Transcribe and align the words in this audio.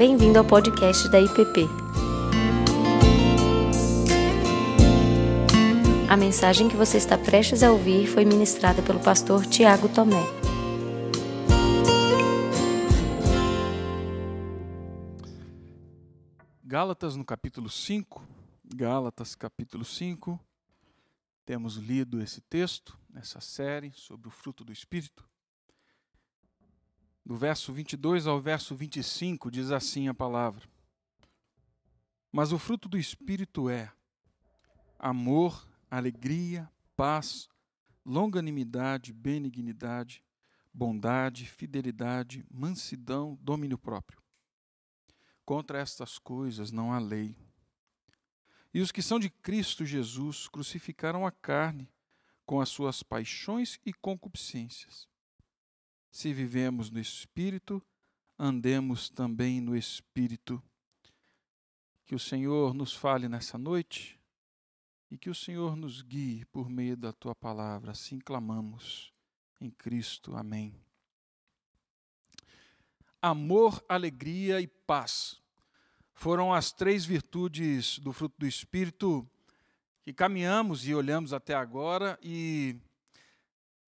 Bem-vindo 0.00 0.38
ao 0.38 0.46
podcast 0.46 1.10
da 1.10 1.20
IPP. 1.20 1.68
A 6.08 6.16
mensagem 6.16 6.70
que 6.70 6.74
você 6.74 6.96
está 6.96 7.18
prestes 7.18 7.62
a 7.62 7.70
ouvir 7.70 8.06
foi 8.06 8.24
ministrada 8.24 8.80
pelo 8.80 8.98
pastor 8.98 9.44
Tiago 9.44 9.90
Tomé. 9.90 10.24
Gálatas 16.64 17.14
no 17.14 17.22
capítulo 17.26 17.68
5, 17.68 18.26
Gálatas 18.74 19.34
capítulo 19.34 19.84
5, 19.84 20.40
temos 21.44 21.76
lido 21.76 22.22
esse 22.22 22.40
texto, 22.40 22.98
nessa 23.10 23.42
série 23.42 23.92
sobre 23.94 24.28
o 24.28 24.30
fruto 24.30 24.64
do 24.64 24.72
Espírito. 24.72 25.29
Do 27.30 27.36
verso 27.36 27.72
22 27.72 28.26
ao 28.26 28.40
verso 28.40 28.74
25 28.74 29.52
diz 29.52 29.70
assim 29.70 30.08
a 30.08 30.12
palavra: 30.12 30.68
Mas 32.32 32.50
o 32.50 32.58
fruto 32.58 32.88
do 32.88 32.98
Espírito 32.98 33.70
é 33.70 33.92
amor, 34.98 35.64
alegria, 35.88 36.68
paz, 36.96 37.48
longanimidade, 38.04 39.12
benignidade, 39.12 40.24
bondade, 40.74 41.46
fidelidade, 41.46 42.44
mansidão, 42.50 43.38
domínio 43.40 43.78
próprio. 43.78 44.20
Contra 45.44 45.78
estas 45.78 46.18
coisas 46.18 46.72
não 46.72 46.92
há 46.92 46.98
lei. 46.98 47.36
E 48.74 48.80
os 48.80 48.90
que 48.90 49.02
são 49.02 49.20
de 49.20 49.30
Cristo 49.30 49.86
Jesus 49.86 50.48
crucificaram 50.48 51.24
a 51.24 51.30
carne 51.30 51.88
com 52.44 52.60
as 52.60 52.70
suas 52.70 53.04
paixões 53.04 53.78
e 53.86 53.92
concupiscências. 53.92 55.08
Se 56.10 56.32
vivemos 56.32 56.90
no 56.90 56.98
Espírito, 56.98 57.82
andemos 58.38 59.08
também 59.08 59.60
no 59.60 59.76
Espírito. 59.76 60.62
Que 62.04 62.14
o 62.14 62.18
Senhor 62.18 62.74
nos 62.74 62.92
fale 62.92 63.28
nessa 63.28 63.56
noite 63.56 64.18
e 65.10 65.16
que 65.16 65.30
o 65.30 65.34
Senhor 65.34 65.76
nos 65.76 66.02
guie 66.02 66.44
por 66.46 66.68
meio 66.68 66.96
da 66.96 67.12
tua 67.12 67.34
palavra. 67.34 67.92
Assim 67.92 68.18
clamamos 68.18 69.12
em 69.60 69.70
Cristo. 69.70 70.36
Amém. 70.36 70.74
Amor, 73.22 73.84
alegria 73.88 74.60
e 74.60 74.66
paz 74.66 75.40
foram 76.20 76.52
as 76.52 76.70
três 76.70 77.06
virtudes 77.06 77.98
do 77.98 78.12
fruto 78.12 78.34
do 78.40 78.46
Espírito 78.46 79.26
que 80.02 80.12
caminhamos 80.12 80.86
e 80.86 80.94
olhamos 80.94 81.32
até 81.32 81.54
agora 81.54 82.18
e 82.22 82.76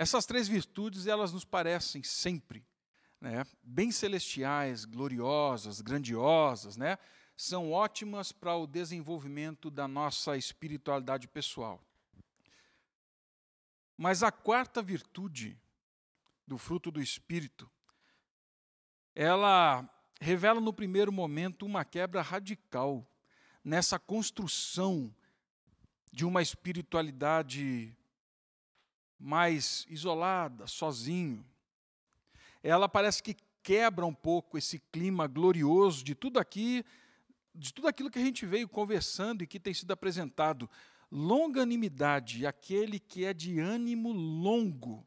essas 0.03 0.27
três 0.27 0.48
virtudes 0.48 1.06
elas 1.06 1.33
nos 1.33 1.45
parecem 1.45 2.03
sempre 2.03 2.67
né, 3.20 3.47
bem 3.62 3.92
celestiais, 3.92 4.84
gloriosas, 4.84 5.81
grandiosas, 5.81 6.77
né? 6.77 6.98
São 7.36 7.70
ótimas 7.70 8.33
para 8.33 8.56
o 8.56 8.67
desenvolvimento 8.67 9.70
da 9.70 9.86
nossa 9.86 10.36
espiritualidade 10.36 11.28
pessoal. 11.28 11.80
Mas 13.97 14.25
a 14.25 14.33
quarta 14.33 14.83
virtude 14.83 15.56
do 16.48 16.58
fruto 16.58 16.91
do 16.91 17.00
Espírito, 17.00 17.70
ela 19.14 19.89
revela 20.20 20.61
no 20.61 20.73
primeiro 20.73 21.12
momento 21.12 21.64
uma 21.64 21.84
quebra 21.84 22.23
radical 22.23 23.06
nessa 23.62 24.00
construção 24.00 25.14
de 26.11 26.25
uma 26.25 26.42
espiritualidade 26.42 27.97
mais 29.22 29.86
isolada, 29.88 30.66
sozinho. 30.66 31.46
Ela 32.60 32.88
parece 32.88 33.22
que 33.22 33.36
quebra 33.62 34.04
um 34.04 34.12
pouco 34.12 34.58
esse 34.58 34.80
clima 34.90 35.28
glorioso 35.28 36.02
de 36.02 36.12
tudo 36.12 36.40
aqui, 36.40 36.84
de 37.54 37.72
tudo 37.72 37.86
aquilo 37.86 38.10
que 38.10 38.18
a 38.18 38.24
gente 38.24 38.44
veio 38.44 38.68
conversando 38.68 39.44
e 39.44 39.46
que 39.46 39.60
tem 39.60 39.72
sido 39.72 39.92
apresentado. 39.92 40.68
Longanimidade, 41.08 42.44
aquele 42.44 42.98
que 42.98 43.24
é 43.24 43.32
de 43.32 43.61
ânimo 43.61 44.12
longo. 44.12 45.06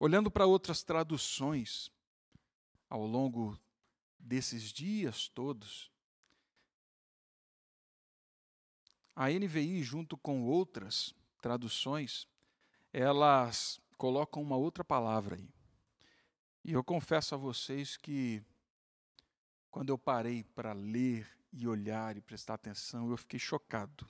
Olhando 0.00 0.30
para 0.30 0.46
outras 0.46 0.82
traduções, 0.82 1.90
ao 2.88 3.06
longo 3.06 3.60
desses 4.18 4.72
dias 4.72 5.28
todos, 5.28 5.90
a 9.14 9.28
NVI, 9.28 9.82
junto 9.82 10.16
com 10.16 10.44
outras 10.44 11.14
traduções, 11.42 12.26
elas 12.92 13.80
colocam 13.98 14.40
uma 14.40 14.56
outra 14.56 14.82
palavra 14.82 15.36
aí. 15.36 15.50
E 16.64 16.72
eu 16.72 16.84
confesso 16.84 17.34
a 17.34 17.38
vocês 17.38 17.96
que, 17.96 18.42
quando 19.70 19.90
eu 19.90 19.98
parei 19.98 20.44
para 20.54 20.72
ler 20.72 21.28
e 21.52 21.66
olhar 21.66 22.16
e 22.16 22.20
prestar 22.20 22.54
atenção, 22.54 23.10
eu 23.10 23.16
fiquei 23.16 23.40
chocado. 23.40 24.08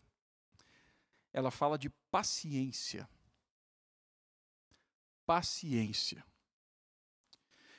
Ela 1.32 1.50
fala 1.50 1.78
de 1.78 1.88
paciência. 2.10 3.08
Paciência. 5.24 6.22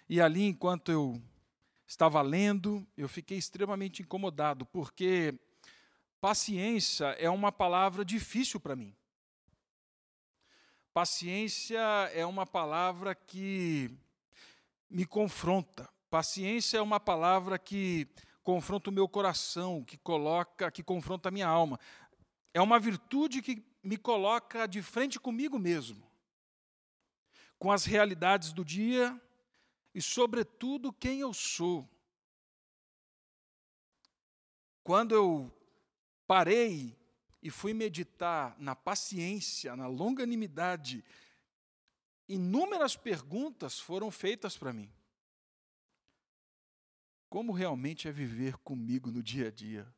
E 0.10 0.20
ali, 0.20 0.44
enquanto 0.44 0.92
eu 0.92 1.22
estava 1.86 2.22
lendo, 2.22 2.86
eu 2.98 3.08
fiquei 3.08 3.38
extremamente 3.38 4.02
incomodado, 4.02 4.66
porque 4.66 5.40
paciência 6.20 7.06
é 7.20 7.30
uma 7.30 7.52
palavra 7.52 8.04
difícil 8.04 8.60
para 8.60 8.76
mim. 8.76 8.96
Paciência 10.94 11.80
é 12.14 12.24
uma 12.24 12.46
palavra 12.46 13.16
que 13.16 13.90
me 14.88 15.08
confronta. 15.08 15.90
Paciência 16.08 16.78
é 16.78 16.82
uma 16.82 17.00
palavra 17.00 17.58
que 17.58 18.08
confronta 18.44 18.92
o 18.92 18.94
meu 18.94 19.10
coração, 19.10 19.84
que 19.84 19.98
coloca, 19.98 20.70
que 20.70 20.84
confronta 20.84 21.30
a 21.30 21.32
minha 21.32 21.48
alma. 21.48 21.80
É 22.54 22.62
uma 22.62 22.78
virtude 22.80 23.42
que 23.42 23.66
me 23.82 23.98
coloca 23.98 24.68
de 24.68 24.84
frente 24.84 25.20
comigo 25.20 25.58
mesmo, 25.58 26.08
com 27.58 27.72
as 27.72 27.86
realidades 27.86 28.54
do 28.54 28.64
dia, 28.64 29.20
e, 29.96 30.02
sobretudo, 30.02 30.94
quem 30.94 31.22
eu 31.22 31.34
sou. 31.34 31.90
Quando 34.84 35.16
eu 35.16 35.52
parei 36.28 36.96
e 37.44 37.50
fui 37.52 37.74
meditar 37.74 38.58
na 38.58 38.74
paciência, 38.74 39.76
na 39.76 39.86
longanimidade, 39.86 41.04
inúmeras 42.26 42.96
perguntas 42.96 43.78
foram 43.78 44.10
feitas 44.10 44.58
para 44.58 44.72
mim. 44.72 44.90
Como 47.30 47.52
realmente 47.52 48.08
é 48.08 48.14
viver 48.14 48.56
comigo 48.60 49.12
no 49.12 49.22
dia 49.22 49.50
a 49.50 49.52
dia? 49.52 49.94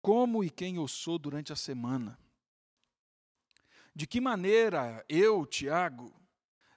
Como 0.00 0.44
e 0.44 0.48
quem 0.48 0.76
eu 0.76 0.86
sou 0.86 1.18
durante 1.18 1.52
a 1.52 1.56
semana? 1.56 2.16
De 3.92 4.06
que 4.06 4.20
maneira 4.20 5.04
eu, 5.08 5.44
Tiago, 5.44 6.14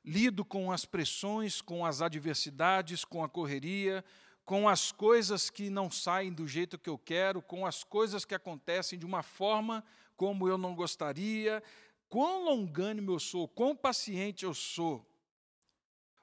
lido 0.03 0.43
com 0.43 0.71
as 0.71 0.83
pressões, 0.83 1.61
com 1.61 1.85
as 1.85 2.01
adversidades, 2.01 3.05
com 3.05 3.23
a 3.23 3.29
correria, 3.29 4.03
com 4.49 4.67
as 4.67 4.91
coisas 4.91 5.47
que 5.51 5.69
não 5.69 5.91
saem 5.91 6.33
do 6.33 6.47
jeito 6.47 6.79
que 6.79 6.89
eu 6.89 6.97
quero, 6.97 7.39
com 7.39 7.67
as 7.67 7.83
coisas 7.83 8.25
que 8.25 8.33
acontecem 8.33 8.97
de 8.97 9.05
uma 9.05 9.21
forma 9.21 9.85
como 10.17 10.47
eu 10.47 10.57
não 10.57 10.73
gostaria, 10.73 11.61
quão 12.09 12.45
longânimo 12.45 13.11
eu 13.11 13.19
sou, 13.19 13.47
quão 13.47 13.75
paciente 13.75 14.45
eu 14.45 14.55
sou, 14.55 15.05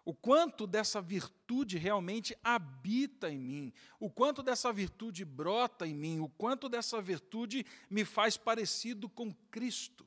o 0.05 0.13
quanto 0.13 0.67
dessa 0.67 1.01
virtude 1.01 1.79
realmente 1.79 2.37
habita 2.43 3.31
em 3.31 3.39
mim, 3.39 3.73
o 4.01 4.11
quanto 4.11 4.43
dessa 4.43 4.73
virtude 4.73 5.25
brota 5.25 5.87
em 5.87 5.95
mim, 5.95 6.19
o 6.19 6.29
quanto 6.29 6.69
dessa 6.69 7.01
virtude 7.01 7.65
me 7.89 8.05
faz 8.05 8.37
parecido 8.37 9.09
com 9.09 9.33
Cristo. 9.53 10.05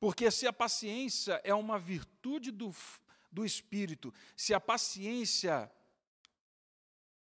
Porque 0.00 0.30
se 0.30 0.46
a 0.46 0.54
paciência 0.54 1.38
é 1.44 1.54
uma 1.54 1.78
virtude 1.78 2.50
do, 2.50 2.74
do 3.30 3.44
Espírito, 3.44 4.12
se 4.36 4.52
a 4.52 4.60
paciência 4.60 5.70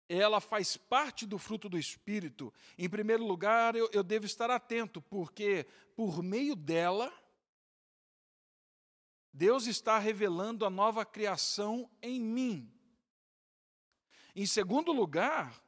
ela 0.08 0.40
faz 0.40 0.76
parte 0.76 1.24
do 1.26 1.38
fruto 1.38 1.68
do 1.68 1.78
Espírito, 1.78 2.52
em 2.76 2.88
primeiro 2.88 3.26
lugar 3.26 3.74
eu, 3.74 3.88
eu 3.92 4.02
devo 4.02 4.26
estar 4.26 4.50
atento, 4.50 5.00
porque 5.00 5.66
por 5.96 6.22
meio 6.22 6.54
dela, 6.54 7.12
Deus 9.32 9.66
está 9.66 9.98
revelando 9.98 10.64
a 10.64 10.70
nova 10.70 11.04
criação 11.04 11.90
em 12.02 12.20
mim. 12.20 12.70
Em 14.36 14.46
segundo 14.46 14.92
lugar, 14.92 15.62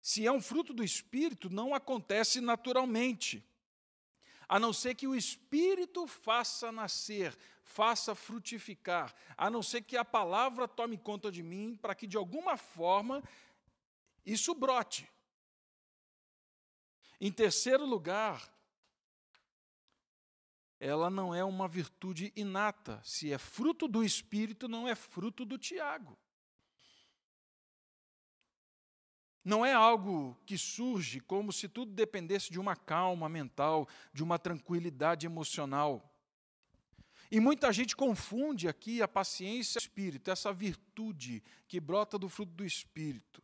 se 0.00 0.26
é 0.26 0.32
um 0.32 0.40
fruto 0.40 0.72
do 0.72 0.82
Espírito, 0.82 1.50
não 1.50 1.74
acontece 1.74 2.40
naturalmente 2.40 3.44
a 4.50 4.58
não 4.58 4.72
ser 4.72 4.96
que 4.96 5.06
o 5.06 5.14
Espírito 5.14 6.08
faça 6.08 6.72
nascer, 6.72 7.38
faça 7.62 8.16
frutificar, 8.16 9.14
a 9.36 9.48
não 9.48 9.62
ser 9.62 9.80
que 9.82 9.96
a 9.96 10.04
palavra 10.04 10.66
tome 10.66 10.98
conta 10.98 11.30
de 11.30 11.40
mim, 11.40 11.78
para 11.80 11.94
que 11.94 12.04
de 12.04 12.16
alguma 12.16 12.56
forma 12.56 13.22
isso 14.26 14.52
brote. 14.52 15.08
Em 17.20 17.30
terceiro 17.30 17.86
lugar, 17.86 18.52
ela 20.80 21.08
não 21.08 21.32
é 21.32 21.44
uma 21.44 21.68
virtude 21.68 22.32
inata. 22.34 23.00
Se 23.04 23.32
é 23.32 23.38
fruto 23.38 23.86
do 23.86 24.02
Espírito, 24.02 24.66
não 24.66 24.88
é 24.88 24.96
fruto 24.96 25.44
do 25.44 25.58
Tiago. 25.58 26.18
Não 29.44 29.64
é 29.64 29.72
algo 29.72 30.38
que 30.44 30.58
surge 30.58 31.20
como 31.20 31.52
se 31.52 31.68
tudo 31.68 31.92
dependesse 31.92 32.50
de 32.50 32.60
uma 32.60 32.76
calma 32.76 33.28
mental, 33.28 33.88
de 34.12 34.22
uma 34.22 34.38
tranquilidade 34.38 35.26
emocional. 35.26 36.06
E 37.30 37.40
muita 37.40 37.72
gente 37.72 37.96
confunde 37.96 38.68
aqui 38.68 39.00
a 39.00 39.08
paciência 39.08 39.78
e 39.78 39.80
o 39.80 39.82
espírito, 39.82 40.30
essa 40.30 40.52
virtude 40.52 41.42
que 41.68 41.80
brota 41.80 42.18
do 42.18 42.28
fruto 42.28 42.52
do 42.52 42.64
espírito. 42.64 43.42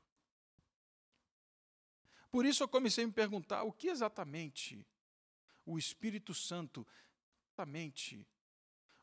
Por 2.31 2.44
isso 2.44 2.62
eu 2.62 2.69
comecei 2.69 3.04
a 3.04 3.06
me 3.06 3.12
perguntar 3.12 3.62
o 3.62 3.72
que 3.72 3.88
exatamente 3.88 4.84
o 5.64 5.78
Espírito 5.78 6.34
Santo, 6.34 6.87
exatamente 7.49 8.26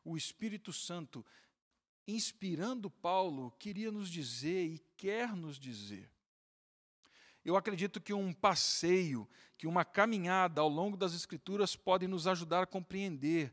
o 0.04 0.16
Espírito 0.16 0.72
Santo, 0.72 1.26
inspirando 2.06 2.88
Paulo, 2.88 3.50
queria 3.58 3.90
nos 3.90 4.08
dizer 4.08 4.66
e 4.66 4.78
quer 4.96 5.34
nos 5.34 5.58
dizer. 5.58 6.13
Eu 7.44 7.56
acredito 7.56 8.00
que 8.00 8.14
um 8.14 8.32
passeio, 8.32 9.28
que 9.58 9.66
uma 9.66 9.84
caminhada 9.84 10.60
ao 10.60 10.68
longo 10.68 10.96
das 10.96 11.14
Escrituras 11.14 11.76
pode 11.76 12.06
nos 12.06 12.26
ajudar 12.26 12.62
a 12.62 12.66
compreender 12.66 13.52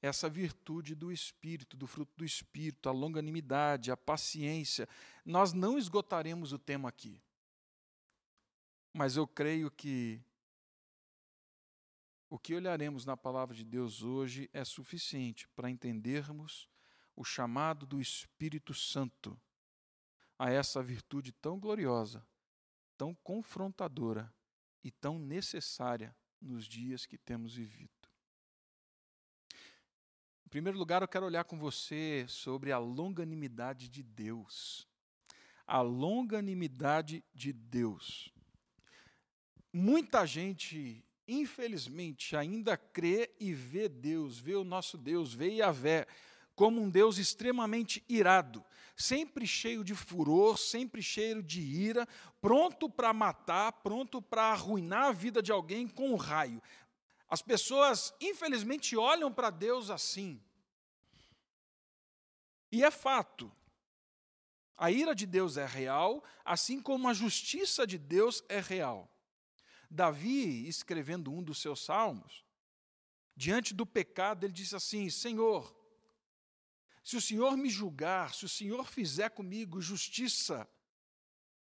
essa 0.00 0.28
virtude 0.28 0.94
do 0.94 1.12
Espírito, 1.12 1.76
do 1.76 1.86
fruto 1.86 2.12
do 2.16 2.24
Espírito, 2.24 2.88
a 2.88 2.92
longanimidade, 2.92 3.90
a 3.90 3.96
paciência. 3.96 4.88
Nós 5.24 5.52
não 5.52 5.76
esgotaremos 5.76 6.52
o 6.52 6.58
tema 6.58 6.88
aqui. 6.88 7.20
Mas 8.92 9.16
eu 9.16 9.26
creio 9.26 9.70
que 9.70 10.22
o 12.30 12.38
que 12.38 12.54
olharemos 12.54 13.04
na 13.04 13.16
palavra 13.16 13.54
de 13.54 13.64
Deus 13.64 14.02
hoje 14.02 14.48
é 14.52 14.64
suficiente 14.64 15.48
para 15.48 15.70
entendermos 15.70 16.68
o 17.16 17.24
chamado 17.24 17.84
do 17.84 18.00
Espírito 18.00 18.72
Santo 18.72 19.38
a 20.38 20.50
essa 20.50 20.82
virtude 20.82 21.32
tão 21.32 21.58
gloriosa, 21.58 22.24
tão 22.96 23.14
confrontadora 23.14 24.32
e 24.84 24.90
tão 24.90 25.18
necessária 25.18 26.14
nos 26.40 26.66
dias 26.66 27.04
que 27.04 27.18
temos 27.18 27.54
vivido. 27.54 27.90
Em 30.46 30.48
primeiro 30.48 30.78
lugar, 30.78 31.02
eu 31.02 31.08
quero 31.08 31.26
olhar 31.26 31.44
com 31.44 31.58
você 31.58 32.24
sobre 32.28 32.72
a 32.72 32.78
longanimidade 32.78 33.88
de 33.88 34.02
Deus. 34.02 34.88
A 35.66 35.82
longanimidade 35.82 37.22
de 37.34 37.52
Deus. 37.52 38.32
Muita 39.70 40.24
gente, 40.24 41.04
infelizmente, 41.26 42.34
ainda 42.34 42.78
crê 42.78 43.30
e 43.38 43.52
vê 43.52 43.90
Deus, 43.90 44.38
vê 44.38 44.54
o 44.54 44.64
nosso 44.64 44.96
Deus, 44.96 45.34
vê 45.34 45.56
Yahvé, 45.56 46.06
como 46.54 46.80
um 46.80 46.88
Deus 46.88 47.18
extremamente 47.18 48.02
irado, 48.08 48.64
sempre 48.98 49.46
cheio 49.46 49.84
de 49.84 49.94
furor, 49.94 50.58
sempre 50.58 51.00
cheio 51.00 51.40
de 51.40 51.60
ira, 51.60 52.06
pronto 52.40 52.90
para 52.90 53.12
matar, 53.12 53.70
pronto 53.72 54.20
para 54.20 54.50
arruinar 54.50 55.04
a 55.04 55.12
vida 55.12 55.40
de 55.40 55.52
alguém 55.52 55.86
com 55.86 56.10
um 56.10 56.16
raio. 56.16 56.60
As 57.28 57.40
pessoas, 57.40 58.12
infelizmente, 58.20 58.96
olham 58.96 59.32
para 59.32 59.50
Deus 59.50 59.88
assim. 59.88 60.42
E 62.72 62.82
é 62.82 62.90
fato. 62.90 63.52
A 64.76 64.90
ira 64.90 65.14
de 65.14 65.26
Deus 65.26 65.56
é 65.56 65.66
real, 65.66 66.22
assim 66.44 66.80
como 66.80 67.08
a 67.08 67.14
justiça 67.14 67.86
de 67.86 67.98
Deus 67.98 68.42
é 68.48 68.60
real. 68.60 69.08
Davi, 69.88 70.68
escrevendo 70.68 71.32
um 71.32 71.42
dos 71.42 71.60
seus 71.60 71.84
salmos, 71.84 72.44
diante 73.36 73.72
do 73.72 73.86
pecado, 73.86 74.44
ele 74.44 74.52
disse 74.52 74.74
assim: 74.76 75.08
Senhor, 75.08 75.74
se 77.08 77.16
o 77.16 77.22
Senhor 77.22 77.56
me 77.56 77.70
julgar, 77.70 78.34
se 78.34 78.44
o 78.44 78.48
Senhor 78.50 78.86
fizer 78.86 79.30
comigo 79.30 79.80
justiça, 79.80 80.68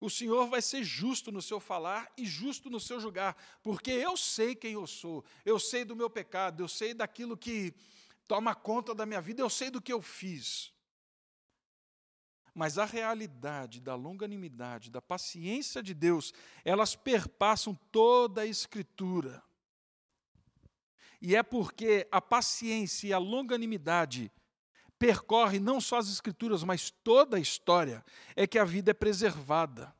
o 0.00 0.08
Senhor 0.08 0.46
vai 0.46 0.62
ser 0.62 0.84
justo 0.84 1.32
no 1.32 1.42
seu 1.42 1.58
falar 1.58 2.08
e 2.16 2.24
justo 2.24 2.70
no 2.70 2.78
seu 2.78 3.00
julgar, 3.00 3.36
porque 3.60 3.90
eu 3.90 4.16
sei 4.16 4.54
quem 4.54 4.74
eu 4.74 4.86
sou, 4.86 5.24
eu 5.44 5.58
sei 5.58 5.84
do 5.84 5.96
meu 5.96 6.08
pecado, 6.08 6.62
eu 6.62 6.68
sei 6.68 6.94
daquilo 6.94 7.36
que 7.36 7.74
toma 8.28 8.54
conta 8.54 8.94
da 8.94 9.04
minha 9.04 9.20
vida, 9.20 9.42
eu 9.42 9.50
sei 9.50 9.70
do 9.70 9.82
que 9.82 9.92
eu 9.92 10.00
fiz. 10.00 10.72
Mas 12.54 12.78
a 12.78 12.84
realidade 12.84 13.80
da 13.80 13.96
longanimidade, 13.96 14.88
da 14.88 15.02
paciência 15.02 15.82
de 15.82 15.94
Deus, 15.94 16.32
elas 16.64 16.94
perpassam 16.94 17.74
toda 17.90 18.42
a 18.42 18.46
Escritura. 18.46 19.42
E 21.20 21.34
é 21.34 21.42
porque 21.42 22.06
a 22.12 22.20
paciência 22.20 23.08
e 23.08 23.12
a 23.12 23.18
longanimidade 23.18 24.30
percorre 25.04 25.60
não 25.60 25.82
só 25.82 25.98
as 25.98 26.08
Escrituras, 26.08 26.64
mas 26.64 26.90
toda 26.90 27.36
a 27.36 27.40
história, 27.40 28.02
é 28.34 28.46
que 28.46 28.58
a 28.58 28.64
vida 28.64 28.92
é 28.92 28.94
preservada. 28.94 29.94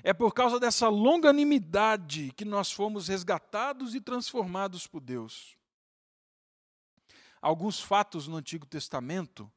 É 0.00 0.14
por 0.14 0.32
causa 0.32 0.60
dessa 0.60 0.88
longanimidade 0.88 2.32
que 2.36 2.44
nós 2.44 2.70
fomos 2.70 3.08
resgatados 3.08 3.96
e 3.96 4.00
transformados 4.00 4.86
por 4.86 5.00
Deus. 5.00 5.58
Alguns 7.42 7.80
fatos 7.80 8.28
no 8.28 8.36
Antigo 8.36 8.64
Testamento 8.64 9.50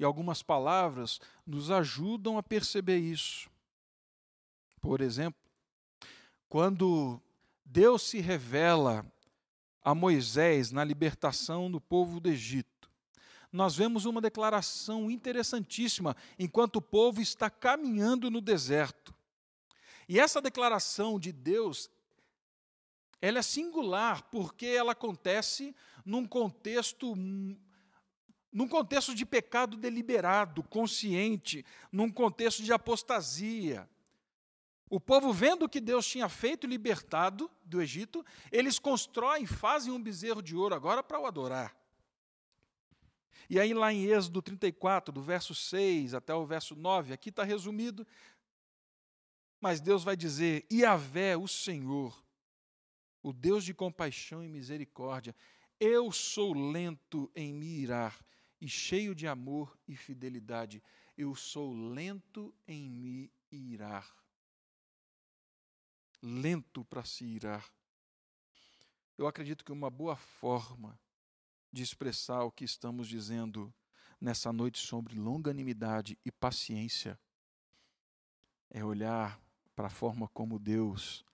e 0.00 0.04
algumas 0.04 0.42
palavras 0.42 1.20
nos 1.46 1.70
ajudam 1.70 2.36
a 2.36 2.42
perceber 2.42 2.98
isso. 2.98 3.48
Por 4.80 5.00
exemplo, 5.00 5.40
quando 6.48 7.22
Deus 7.64 8.02
se 8.02 8.20
revela 8.20 9.06
a 9.80 9.94
Moisés 9.94 10.72
na 10.72 10.82
libertação 10.82 11.70
do 11.70 11.80
povo 11.80 12.18
do 12.18 12.28
Egito, 12.28 12.73
nós 13.54 13.76
vemos 13.76 14.04
uma 14.04 14.20
declaração 14.20 15.08
interessantíssima 15.08 16.16
enquanto 16.36 16.76
o 16.76 16.82
povo 16.82 17.20
está 17.20 17.48
caminhando 17.48 18.28
no 18.28 18.40
deserto. 18.40 19.14
E 20.08 20.18
essa 20.18 20.42
declaração 20.42 21.20
de 21.20 21.30
Deus, 21.30 21.88
ela 23.22 23.38
é 23.38 23.42
singular 23.42 24.24
porque 24.24 24.66
ela 24.66 24.90
acontece 24.90 25.72
num 26.04 26.26
contexto 26.26 27.14
num 28.52 28.68
contexto 28.68 29.14
de 29.14 29.24
pecado 29.24 29.76
deliberado, 29.76 30.62
consciente, 30.64 31.64
num 31.92 32.10
contexto 32.10 32.62
de 32.62 32.72
apostasia. 32.72 33.88
O 34.90 34.98
povo, 34.98 35.32
vendo 35.32 35.64
o 35.64 35.68
que 35.68 35.80
Deus 35.80 36.06
tinha 36.06 36.28
feito 36.28 36.66
e 36.66 36.70
libertado 36.70 37.48
do 37.64 37.80
Egito, 37.80 38.24
eles 38.50 38.80
constroem, 38.80 39.46
fazem 39.46 39.92
um 39.92 40.02
bezerro 40.02 40.42
de 40.42 40.56
ouro 40.56 40.74
agora 40.74 41.04
para 41.04 41.20
o 41.20 41.26
adorar. 41.26 41.83
E 43.48 43.60
aí, 43.60 43.74
lá 43.74 43.92
em 43.92 44.04
Êxodo 44.04 44.40
34, 44.40 45.12
do 45.12 45.22
verso 45.22 45.54
6 45.54 46.14
até 46.14 46.34
o 46.34 46.46
verso 46.46 46.74
9, 46.74 47.12
aqui 47.12 47.28
está 47.28 47.44
resumido. 47.44 48.06
Mas 49.60 49.80
Deus 49.80 50.04
vai 50.04 50.16
dizer: 50.16 50.66
Iavé, 50.72 51.36
o 51.36 51.48
Senhor, 51.48 52.22
o 53.22 53.32
Deus 53.32 53.64
de 53.64 53.72
compaixão 53.72 54.44
e 54.44 54.48
misericórdia, 54.48 55.34
eu 55.80 56.12
sou 56.12 56.54
lento 56.54 57.30
em 57.34 57.52
me 57.52 57.80
irar 57.80 58.18
e 58.60 58.68
cheio 58.68 59.14
de 59.14 59.26
amor 59.26 59.78
e 59.86 59.96
fidelidade. 59.96 60.82
Eu 61.16 61.34
sou 61.34 61.72
lento 61.72 62.54
em 62.66 62.88
me 62.88 63.32
irar. 63.50 64.08
Lento 66.22 66.84
para 66.84 67.04
se 67.04 67.24
irar. 67.24 67.70
Eu 69.16 69.26
acredito 69.26 69.64
que 69.64 69.72
uma 69.72 69.90
boa 69.90 70.16
forma 70.16 70.98
de 71.74 71.82
expressar 71.82 72.44
o 72.44 72.52
que 72.52 72.64
estamos 72.64 73.08
dizendo 73.08 73.74
nessa 74.20 74.52
noite 74.52 74.78
sobre 74.78 75.18
longanimidade 75.18 76.16
e 76.24 76.30
paciência 76.30 77.18
é 78.70 78.84
olhar 78.84 79.40
para 79.74 79.88
a 79.88 79.90
forma 79.90 80.28
como 80.28 80.56
Deus 80.56 81.24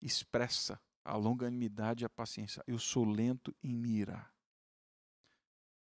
expressa 0.00 0.80
a 1.04 1.16
longanimidade 1.16 2.02
e 2.02 2.06
a 2.06 2.08
paciência. 2.08 2.64
Eu 2.66 2.78
sou 2.78 3.04
lento 3.04 3.54
em 3.62 3.74
me 3.74 3.90
irar. 3.90 4.32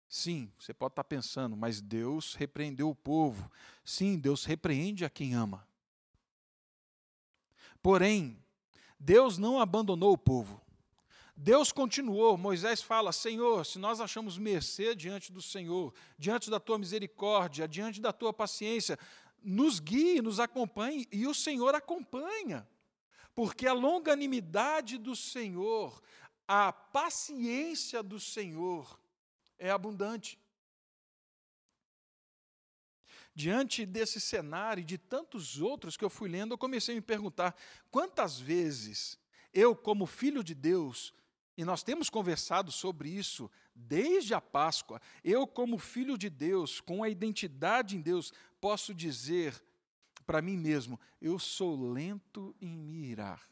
Sim, 0.08 0.50
você 0.58 0.74
pode 0.74 0.93
estar 0.93 1.03
pensando, 1.03 1.55
mas 1.55 1.81
Deus 1.81 2.36
repreendeu 2.36 2.89
o 2.89 2.96
povo. 2.96 3.51
Sim, 3.84 4.17
Deus 4.17 4.46
repreende 4.46 5.03
a 5.03 5.10
quem 5.10 5.34
ama. 5.34 5.67
Porém, 7.81 8.41
Deus 8.98 9.38
não 9.38 9.60
abandonou 9.60 10.13
o 10.13 10.17
povo. 10.17 10.62
Deus 11.43 11.71
continuou, 11.71 12.38
Moisés 12.38 12.83
fala: 12.83 13.12
Senhor, 13.12 13.65
se 13.65 13.79
nós 13.79 14.00
achamos 14.00 14.38
mercê 14.38 14.93
diante 14.93 15.31
do 15.31 15.41
Senhor, 15.41 15.91
diante 16.15 16.51
da 16.51 16.60
tua 16.60 16.77
misericórdia, 16.77 17.67
diante 17.67 18.00
da 18.00 18.13
tua 18.13 18.31
paciência, 18.31 18.95
nos 19.41 19.79
guie, 19.79 20.21
nos 20.21 20.39
acompanhe, 20.39 21.07
e 21.12 21.25
o 21.25 21.33
Senhor 21.33 21.74
acompanha, 21.74 22.69
porque 23.33 23.65
a 23.65 23.74
longanimidade 23.74 25.00
do 25.00 25.15
Senhor, 25.15 26.00
a 26.48 26.71
paciência 26.71 28.03
do 28.03 28.19
Senhor 28.19 29.00
é 29.57 29.71
abundante. 29.71 30.39
Diante 33.33 33.83
desse 33.83 34.21
cenário 34.21 34.81
e 34.81 34.86
de 34.86 35.00
tantos 35.00 35.60
outros 35.60 35.98
que 35.98 36.05
eu 36.05 36.10
fui 36.10 36.29
lendo, 36.29 36.53
eu 36.53 36.57
comecei 36.60 36.93
a 36.93 36.98
me 36.98 37.01
perguntar 37.01 37.55
quantas 37.89 38.39
vezes 38.39 39.17
eu, 39.51 39.75
como 39.75 40.05
filho 40.05 40.43
de 40.43 40.53
Deus, 40.53 41.15
E 41.58 41.65
nós 41.65 41.84
temos 41.84 42.10
conversado 42.10 42.72
sobre 42.72 43.10
isso 43.10 43.51
desde 43.75 44.34
a 44.34 44.41
Páscoa. 44.41 45.01
Eu, 45.24 45.46
como 45.46 45.77
filho 45.77 46.17
de 46.17 46.29
Deus, 46.29 46.79
com 46.79 47.03
a 47.03 47.10
identidade 47.10 47.96
em 47.96 48.01
Deus, 48.01 48.34
posso 48.60 48.93
dizer 48.93 49.62
para 50.25 50.41
mim 50.41 50.58
mesmo: 50.58 51.00
eu 51.22 51.38
sou 51.38 51.91
lento 51.91 52.55
em 52.62 52.77
me 52.77 53.05
irar. 53.05 53.50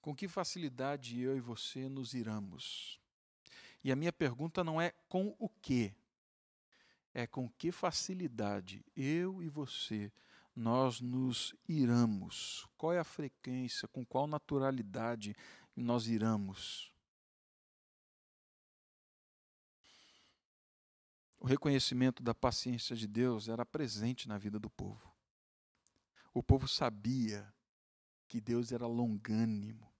Com 0.00 0.14
que 0.14 0.26
facilidade 0.26 1.20
eu 1.20 1.36
e 1.36 1.40
você 1.40 1.88
nos 1.88 2.14
iramos? 2.14 2.98
E 3.84 3.92
a 3.92 3.96
minha 3.96 4.12
pergunta 4.12 4.64
não 4.64 4.80
é 4.80 4.92
com 5.08 5.36
o 5.38 5.48
que, 5.48 5.94
é 7.12 7.26
com 7.26 7.48
que 7.48 7.70
facilidade 7.70 8.84
eu 8.96 9.42
e 9.42 9.48
você 9.48 10.10
nós 10.60 11.00
nos 11.00 11.54
iramos. 11.66 12.68
Qual 12.76 12.92
é 12.92 12.98
a 12.98 13.04
frequência, 13.04 13.88
com 13.88 14.04
qual 14.04 14.26
naturalidade 14.26 15.34
nós 15.74 16.06
iramos? 16.06 16.92
O 21.38 21.46
reconhecimento 21.46 22.22
da 22.22 22.34
paciência 22.34 22.94
de 22.94 23.08
Deus 23.08 23.48
era 23.48 23.64
presente 23.64 24.28
na 24.28 24.36
vida 24.36 24.58
do 24.58 24.68
povo. 24.68 25.10
O 26.34 26.42
povo 26.42 26.68
sabia 26.68 27.50
que 28.28 28.38
Deus 28.38 28.70
era 28.70 28.86
longânimo. 28.86 29.90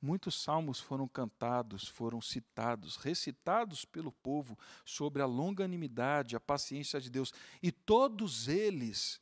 Muitos 0.00 0.40
salmos 0.40 0.78
foram 0.78 1.08
cantados, 1.08 1.88
foram 1.88 2.20
citados, 2.20 2.94
recitados 2.94 3.84
pelo 3.84 4.12
povo 4.12 4.56
sobre 4.84 5.20
a 5.20 5.26
longanimidade, 5.26 6.36
a 6.36 6.40
paciência 6.40 7.00
de 7.00 7.10
Deus, 7.10 7.32
e 7.60 7.72
todos 7.72 8.46
eles 8.46 9.20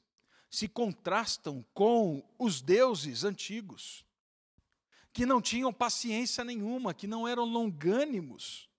se 0.55 0.69
contrastam 0.69 1.65
com 1.75 2.25
os 2.39 2.63
deuses 2.63 3.25
antigos, 3.25 4.07
que 5.13 5.27
não 5.27 5.43
tinham 5.43 5.73
paciência 5.73 6.45
nenhuma, 6.45 6.95
que 6.95 7.09
não 7.09 7.27
eram 7.27 7.45
longânimos. 7.45 8.71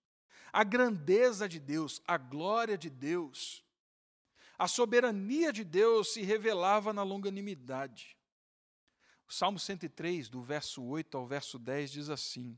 A 0.54 0.64
grandeza 0.64 1.50
de 1.50 1.60
Deus, 1.60 2.02
a 2.08 2.18
glória 2.18 2.78
de 2.78 2.90
Deus, 2.90 3.62
a 4.58 4.70
soberania 4.70 5.52
de 5.52 5.66
Deus 5.66 6.14
se 6.14 6.22
revelava 6.22 6.94
na 6.94 7.04
longanimidade. 7.04 8.16
O 9.28 9.34
Salmo 9.34 9.60
103, 9.60 10.30
do 10.30 10.42
verso 10.42 10.82
8 10.82 11.18
ao 11.18 11.28
verso 11.28 11.60
10, 11.60 11.92
diz 11.92 12.10
assim: 12.10 12.58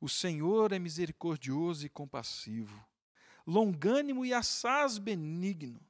O 0.00 0.08
Senhor 0.08 0.70
é 0.72 0.78
misericordioso 0.78 1.84
e 1.84 1.88
compassivo, 1.88 2.86
longânimo 3.44 4.24
e 4.24 4.32
assaz 4.32 4.96
benigno, 4.96 5.89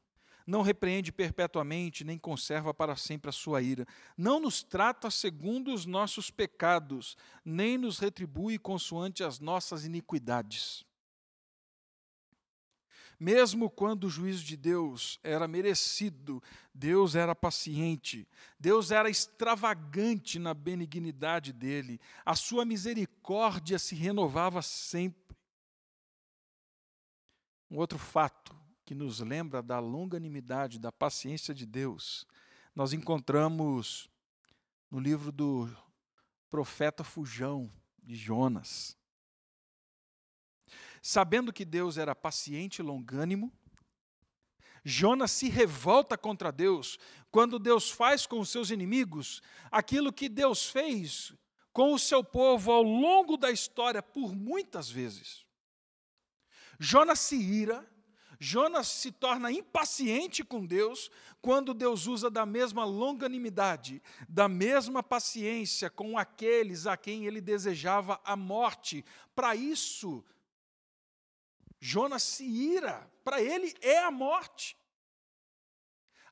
não 0.51 0.63
repreende 0.63 1.13
perpetuamente, 1.13 2.03
nem 2.03 2.19
conserva 2.19 2.75
para 2.75 2.97
sempre 2.97 3.29
a 3.29 3.33
sua 3.33 3.63
ira, 3.63 3.87
não 4.17 4.41
nos 4.41 4.65
trata 4.65 5.09
segundo 5.09 5.73
os 5.73 5.87
nossos 5.87 6.29
pecados, 6.29 7.17
nem 7.45 7.79
nos 7.79 8.01
retribui 8.01 8.59
consoante 8.59 9.23
as 9.23 9.39
nossas 9.39 9.85
iniquidades. 9.85 10.85
Mesmo 13.19 13.71
quando 13.71 14.05
o 14.05 14.11
juízo 14.11 14.43
de 14.43 14.57
Deus 14.57 15.21
era 15.23 15.47
merecido, 15.47 16.43
Deus 16.75 17.15
era 17.15 17.35
paciente, 17.35 18.27
Deus 18.59 18.91
era 18.91 19.09
extravagante 19.09 20.39
na 20.39 20.53
benignidade 20.53 21.53
dele, 21.53 22.01
a 22.27 22.35
sua 22.35 22.65
misericórdia 22.65 23.79
se 23.79 23.95
renovava 23.95 24.63
sempre. 24.63 25.37
Um 27.71 27.77
outro 27.77 27.99
fato 27.99 28.60
que 28.91 28.95
nos 28.97 29.21
lembra 29.21 29.63
da 29.63 29.79
longanimidade, 29.79 30.77
da 30.77 30.91
paciência 30.91 31.55
de 31.55 31.65
Deus, 31.65 32.27
nós 32.75 32.93
encontramos 32.93 34.11
no 34.91 34.99
livro 34.99 35.31
do 35.31 35.71
profeta 36.51 37.05
Fujão, 37.05 37.73
de 38.03 38.17
Jonas. 38.17 38.99
Sabendo 41.01 41.53
que 41.53 41.65
Deus 41.65 41.99
era 41.99 42.17
paciente 42.17 42.81
e 42.81 42.83
longânimo, 42.83 43.53
Jonas 44.85 45.31
se 45.31 45.49
revolta 45.49 46.19
contra 46.19 46.51
Deus 46.51 46.99
quando 47.31 47.61
Deus 47.61 47.93
faz 47.93 48.27
com 48.27 48.41
os 48.41 48.49
seus 48.49 48.71
inimigos 48.71 49.41
aquilo 49.71 50.13
que 50.13 50.29
Deus 50.29 50.69
fez 50.69 51.33
com 51.73 51.95
o 51.95 51.99
seu 51.99 52.25
povo 52.25 52.73
ao 52.73 52.83
longo 52.83 53.37
da 53.37 53.53
história 53.53 54.03
por 54.03 54.35
muitas 54.35 54.91
vezes. 54.91 55.47
Jonas 56.81 57.21
se 57.21 57.37
ira, 57.37 57.89
Jonas 58.43 58.89
se 58.89 59.13
torna 59.13 59.53
impaciente 59.53 60.43
com 60.43 60.65
Deus 60.65 61.11
quando 61.43 61.75
Deus 61.75 62.07
usa 62.07 62.31
da 62.31 62.47
mesma 62.47 62.87
longanimidade, 62.87 64.03
da 64.27 64.49
mesma 64.49 65.03
paciência 65.03 65.91
com 65.91 66.17
aqueles 66.17 66.87
a 66.87 66.97
quem 66.97 67.27
ele 67.27 67.39
desejava 67.39 68.19
a 68.25 68.35
morte. 68.37 69.05
Para 69.35 69.55
isso, 69.55 70.25
Jonas 71.79 72.23
se 72.23 72.45
ira, 72.45 73.07
para 73.23 73.43
ele 73.43 73.75
é 73.83 73.99
a 73.99 74.11
morte. 74.11 74.75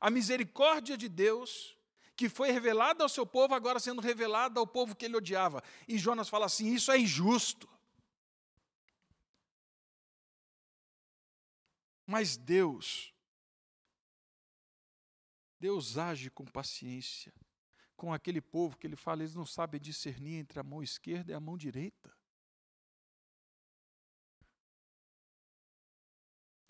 A 0.00 0.08
misericórdia 0.08 0.96
de 0.96 1.10
Deus, 1.10 1.76
que 2.16 2.30
foi 2.30 2.50
revelada 2.50 3.04
ao 3.04 3.08
seu 3.10 3.26
povo, 3.26 3.54
agora 3.54 3.78
sendo 3.78 4.00
revelada 4.00 4.58
ao 4.58 4.66
povo 4.66 4.96
que 4.96 5.04
ele 5.04 5.16
odiava. 5.16 5.62
E 5.86 5.98
Jonas 5.98 6.30
fala 6.30 6.46
assim: 6.46 6.72
Isso 6.72 6.90
é 6.90 6.98
injusto. 6.98 7.68
Mas 12.08 12.36
Deus, 12.36 13.14
Deus 15.60 15.96
age 15.96 16.30
com 16.30 16.44
paciência 16.44 17.32
com 17.98 18.12
aquele 18.12 18.40
povo 18.40 18.78
que 18.78 18.86
ele 18.86 18.94
fala, 18.94 19.22
eles 19.22 19.34
não 19.34 19.44
sabem 19.44 19.80
discernir 19.80 20.36
entre 20.36 20.60
a 20.60 20.62
mão 20.62 20.80
esquerda 20.80 21.32
e 21.32 21.34
a 21.34 21.40
mão 21.40 21.58
direita. 21.58 22.16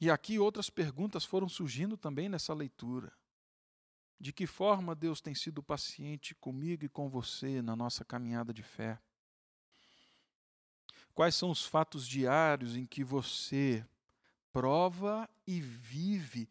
E 0.00 0.10
aqui 0.10 0.38
outras 0.38 0.70
perguntas 0.70 1.26
foram 1.26 1.46
surgindo 1.46 1.98
também 1.98 2.30
nessa 2.30 2.54
leitura. 2.54 3.12
De 4.18 4.32
que 4.32 4.46
forma 4.46 4.94
Deus 4.94 5.20
tem 5.20 5.34
sido 5.34 5.62
paciente 5.62 6.34
comigo 6.34 6.86
e 6.86 6.88
com 6.88 7.10
você 7.10 7.60
na 7.60 7.76
nossa 7.76 8.06
caminhada 8.06 8.54
de 8.54 8.62
fé? 8.62 8.98
Quais 11.14 11.34
são 11.34 11.50
os 11.50 11.66
fatos 11.66 12.08
diários 12.08 12.74
em 12.74 12.86
que 12.86 13.04
você 13.04 13.86
prova 14.52 15.28
e 15.46 15.60
vive 15.60 16.48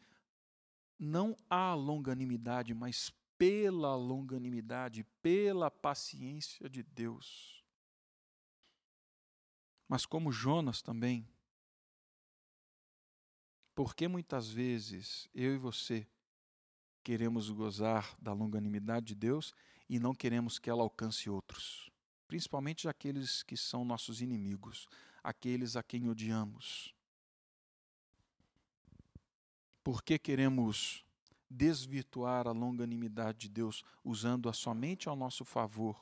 não 1.00 1.36
a 1.50 1.74
longanimidade, 1.74 2.74
mas 2.74 3.14
pela 3.38 3.96
longanimidade, 3.96 5.04
pela 5.22 5.70
paciência 5.70 6.70
de 6.70 6.84
Deus? 6.84 7.64
Mas 9.88 10.06
como 10.06 10.32
Jonas 10.32 10.82
também, 10.82 11.28
porque 13.74 14.08
muitas 14.08 14.50
vezes 14.50 15.30
eu 15.34 15.54
e 15.54 15.58
você 15.58 16.08
queremos 17.04 17.50
gozar 17.50 18.18
da 18.20 18.34
longanimidade 18.34 19.06
de 19.06 19.16
Deus 19.16 19.54
e 19.88 20.00
não 20.00 20.14
queremos 20.14 20.60
que 20.60 20.70
ela 20.70 20.82
alcance 20.82 21.30
outros, 21.30 21.90
principalmente 22.28 22.90
aqueles 22.90 23.44
que 23.44 23.56
são 23.56 23.86
nossos 23.86 24.20
inimigos, 24.20 24.88
aqueles 25.24 25.76
a 25.76 25.84
quem 25.84 26.10
odiamos. 26.10 26.97
Por 29.88 30.04
que 30.04 30.20
queremos 30.20 31.06
desvirtuar 31.50 32.46
a 32.46 32.52
longanimidade 32.52 33.38
de 33.38 33.48
Deus 33.48 33.86
usando-a 34.04 34.52
somente 34.52 35.08
ao 35.08 35.16
nosso 35.16 35.46
favor 35.46 35.98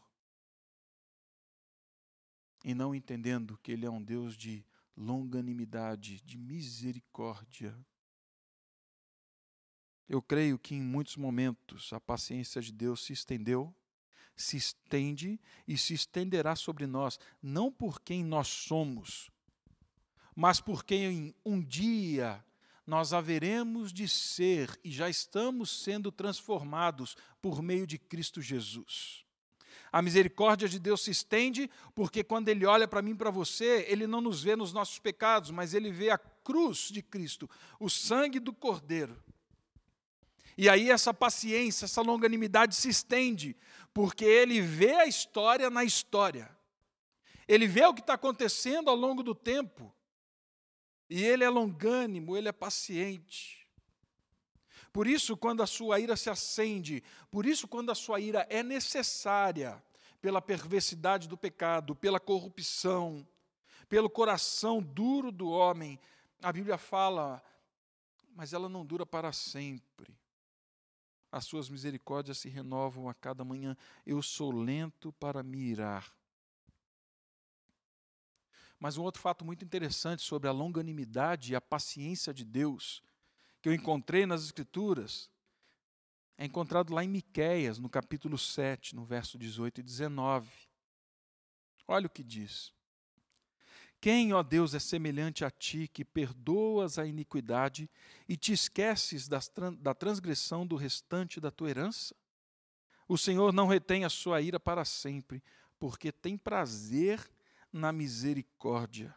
e 2.64 2.74
não 2.74 2.96
entendendo 2.96 3.60
que 3.62 3.72
Ele 3.72 3.86
é 3.86 3.90
um 3.92 4.02
Deus 4.02 4.36
de 4.36 4.66
longanimidade, 4.98 6.20
de 6.22 6.36
misericórdia. 6.36 7.78
Eu 10.10 10.20
creio 10.20 10.58
que 10.58 10.74
em 10.74 10.82
muitos 10.82 11.16
momentos 11.16 11.94
a 11.94 12.00
paciência 12.00 12.64
de 12.64 12.72
Deus 12.72 13.06
se 13.06 13.14
estendeu, 13.14 13.72
se 14.36 14.58
estende 14.58 15.40
e 15.68 15.78
se 15.78 15.94
estenderá 15.94 16.56
sobre 16.56 16.88
nós, 16.88 17.20
não 17.40 17.72
por 17.72 18.02
quem 18.02 18.24
nós 18.24 18.48
somos, 18.48 19.30
mas 20.36 20.60
por 20.60 20.84
quem 20.84 21.36
um 21.46 21.62
dia 21.62 22.44
nós 22.86 23.14
haveremos 23.14 23.92
de 23.92 24.08
ser 24.08 24.80
e 24.84 24.92
já 24.92 25.10
estamos 25.10 25.84
sendo 25.84 26.12
transformados 26.12 27.16
por 27.42 27.62
meio 27.62 27.88
de 27.88 27.98
Cristo 27.98 28.42
Jesus. 28.42 29.26
A 29.92 30.02
misericórdia 30.02 30.68
de 30.68 30.78
Deus 30.78 31.02
se 31.02 31.12
estende, 31.12 31.70
porque 31.94 32.24
quando 32.24 32.50
Ele 32.50 32.66
olha 32.66 32.88
para 32.88 33.02
mim 33.02 33.12
e 33.12 33.16
para 33.16 33.32
você, 33.32 33.86
Ele 33.88 34.06
não 34.06 34.20
nos 34.20 34.44
vê 34.44 34.56
nos 34.56 34.74
nossos 34.74 35.00
pecados, 35.00 35.52
mas 35.52 35.74
Ele 35.74 35.90
vê 35.90 36.10
a 36.10 36.18
cruz 36.18 36.90
de 36.92 37.02
Cristo, 37.02 37.50
o 37.80 37.90
sangue 37.90 38.40
do 38.40 38.52
Cordeiro. 38.52 39.24
E 40.58 40.70
aí 40.70 40.92
essa 40.92 41.14
paciência, 41.14 41.86
essa 41.86 42.02
longanimidade 42.02 42.76
se 42.76 42.90
estende, 42.90 43.56
porque 43.94 44.26
Ele 44.26 44.60
vê 44.62 44.96
a 44.96 45.06
história 45.06 45.70
na 45.70 45.84
história. 45.84 46.56
Ele 47.48 47.68
vê 47.68 47.86
o 47.86 47.94
que 47.94 48.02
está 48.02 48.16
acontecendo 48.16 48.90
ao 48.90 48.96
longo 48.96 49.24
do 49.24 49.34
tempo. 49.34 49.95
E 51.10 51.24
Ele 51.24 51.44
é 51.44 51.50
longânimo, 51.50 52.36
Ele 52.36 52.48
é 52.48 52.52
paciente. 52.52 53.68
Por 54.92 55.08
isso, 55.08 55.36
quando 55.36 55.62
a 55.62 55.68
sua 55.68 56.00
ira 56.00 56.16
se 56.16 56.30
acende, 56.30 57.04
por 57.30 57.46
isso, 57.46 57.68
quando 57.68 57.92
a 57.92 57.96
sua 57.96 58.20
ira 58.20 58.48
é 58.50 58.64
necessária, 58.64 59.84
pela 60.26 60.42
perversidade 60.42 61.28
do 61.28 61.38
pecado, 61.38 61.96
pela 61.96 62.20
corrupção, 62.20 63.28
pelo 63.88 64.10
coração 64.10 64.82
duro 64.82 65.32
do 65.32 65.48
homem. 65.52 66.00
A 66.42 66.52
Bíblia 66.52 66.80
fala, 66.80 67.44
mas 68.36 68.52
ela 68.52 68.68
não 68.68 68.84
dura 68.84 69.06
para 69.06 69.32
sempre. 69.32 70.18
As 71.32 71.46
suas 71.46 71.70
misericórdias 71.70 72.40
se 72.40 72.50
renovam 72.50 73.08
a 73.08 73.14
cada 73.14 73.46
manhã. 73.46 73.78
Eu 74.04 74.20
sou 74.24 74.52
lento 74.52 75.14
para 75.14 75.44
me 75.44 75.60
irar. 75.60 76.12
Mas 78.80 78.98
um 78.98 79.04
outro 79.04 79.22
fato 79.22 79.46
muito 79.46 79.64
interessante 79.64 80.22
sobre 80.22 80.48
a 80.50 80.52
longanimidade 80.52 81.54
e 81.54 81.56
a 81.56 81.62
paciência 81.62 82.34
de 82.34 82.44
Deus, 82.44 83.02
que 83.62 83.70
eu 83.70 83.74
encontrei 83.74 84.26
nas 84.26 84.44
Escrituras, 84.44 85.30
é 86.38 86.46
encontrado 86.46 86.94
lá 86.94 87.04
em 87.04 87.08
Miquéias, 87.08 87.80
no 87.80 87.90
capítulo 87.90 88.38
7, 88.38 88.96
no 88.96 89.06
verso 89.06 89.38
18 89.38 89.80
e 89.80 89.84
19. 89.84 90.50
Olha 91.88 92.08
o 92.08 92.10
que 92.10 92.24
diz. 92.24 92.74
Quem, 94.02 94.34
ó 94.34 94.44
Deus, 94.44 94.74
é 94.74 94.80
semelhante 94.80 95.46
a 95.46 95.50
ti, 95.50 95.88
que 95.88 96.04
perdoas 96.04 97.00
a 97.00 97.06
iniquidade 97.06 97.90
e 98.28 98.36
te 98.36 98.52
esqueces 98.52 99.28
das, 99.28 99.52
da 99.80 99.94
transgressão 99.94 100.68
do 100.68 100.76
restante 100.76 101.40
da 101.40 101.50
tua 101.50 101.70
herança? 101.70 102.16
O 103.08 103.18
Senhor 103.18 103.54
não 103.54 103.68
retém 103.68 104.04
a 104.04 104.10
sua 104.10 104.42
ira 104.42 104.60
para 104.60 104.84
sempre, 104.84 105.42
porque 105.80 106.12
tem 106.12 106.38
prazer 106.38 107.20
na 107.76 107.92
misericórdia. 107.92 109.14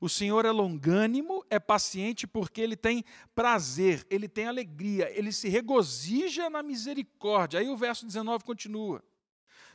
O 0.00 0.08
Senhor 0.08 0.44
é 0.44 0.50
longânimo, 0.50 1.44
é 1.48 1.58
paciente, 1.58 2.26
porque 2.26 2.60
ele 2.60 2.76
tem 2.76 3.04
prazer, 3.34 4.06
ele 4.10 4.28
tem 4.28 4.46
alegria, 4.46 5.10
ele 5.16 5.32
se 5.32 5.48
regozija 5.48 6.50
na 6.50 6.62
misericórdia. 6.62 7.60
Aí 7.60 7.68
o 7.68 7.76
verso 7.76 8.04
19 8.04 8.44
continua: 8.44 9.02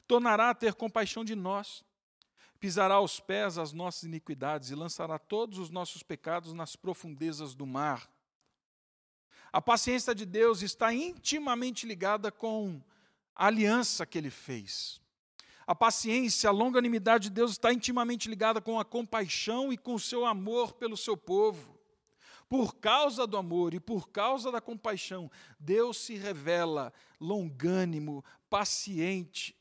Tornará 0.08 0.50
a 0.50 0.56
ter 0.56 0.74
compaixão 0.76 1.24
de 1.24 1.36
nós, 1.36 1.84
pisará 2.60 2.96
aos 2.96 3.20
pés 3.20 3.58
as 3.58 3.74
nossas 3.74 4.04
iniquidades 4.04 4.70
e 4.70 4.76
lançará 4.76 5.18
todos 5.18 5.58
os 5.58 5.70
nossos 5.70 6.04
pecados 6.04 6.54
nas 6.54 6.76
profundezas 6.76 7.56
do 7.56 7.66
mar. 7.66 8.08
A 9.52 9.62
paciência 9.62 10.14
de 10.14 10.26
Deus 10.26 10.62
está 10.62 10.94
intimamente 10.94 11.88
ligada 11.88 12.32
com 12.32 12.80
a 13.36 13.48
aliança 13.48 14.06
que 14.06 14.18
ele 14.18 14.30
fez. 14.30 14.99
A 15.70 15.76
paciência, 15.76 16.50
a 16.50 16.52
longanimidade 16.52 17.26
de 17.26 17.30
Deus 17.30 17.52
está 17.52 17.72
intimamente 17.72 18.28
ligada 18.28 18.60
com 18.60 18.80
a 18.80 18.84
compaixão 18.84 19.72
e 19.72 19.78
com 19.78 19.94
o 19.94 20.00
seu 20.00 20.26
amor 20.26 20.74
pelo 20.74 20.98
seu 20.98 21.16
povo. 21.16 21.80
Por 22.50 22.78
causa 22.78 23.28
do 23.28 23.38
amor 23.38 23.76
e 23.76 23.80
por 23.80 24.10
causa 24.10 24.52
da 24.52 24.60
compaixão, 24.60 25.30
Deus 25.60 25.98
se 25.98 26.16
revela 26.16 26.92
longânimo, 27.22 28.26
paciente. 28.50 29.56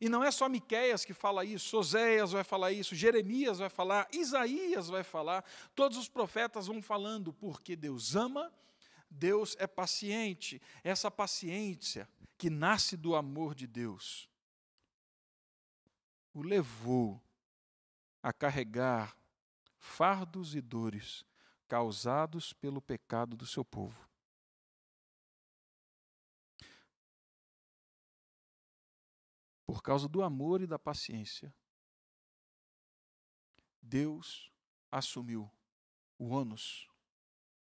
E 0.00 0.08
não 0.08 0.24
é 0.24 0.30
só 0.30 0.48
Miqueias 0.48 1.04
que 1.04 1.12
fala 1.12 1.44
isso, 1.44 1.76
Oséias 1.76 2.32
vai 2.32 2.42
falar 2.42 2.72
isso, 2.72 2.94
Jeremias 2.94 3.58
vai 3.58 3.68
falar, 3.68 4.08
Isaías 4.10 4.88
vai 4.88 5.04
falar, 5.04 5.44
todos 5.74 5.98
os 5.98 6.08
profetas 6.08 6.68
vão 6.68 6.80
falando, 6.80 7.34
porque 7.34 7.76
Deus 7.76 8.16
ama, 8.16 8.50
Deus 9.10 9.54
é 9.58 9.66
paciente. 9.66 10.58
Essa 10.82 11.10
paciência 11.10 12.08
que 12.38 12.48
nasce 12.48 12.96
do 12.96 13.14
amor 13.14 13.54
de 13.54 13.66
Deus 13.66 14.27
o 16.38 16.42
levou 16.42 17.20
a 18.22 18.32
carregar 18.32 19.18
fardos 19.76 20.54
e 20.54 20.60
dores 20.60 21.24
causados 21.66 22.52
pelo 22.52 22.80
pecado 22.80 23.36
do 23.36 23.44
seu 23.44 23.64
povo. 23.64 24.08
Por 29.66 29.82
causa 29.82 30.08
do 30.08 30.22
amor 30.22 30.62
e 30.62 30.66
da 30.68 30.78
paciência, 30.78 31.52
Deus 33.82 34.52
assumiu 34.92 35.50
o 36.16 36.28
ônus 36.28 36.88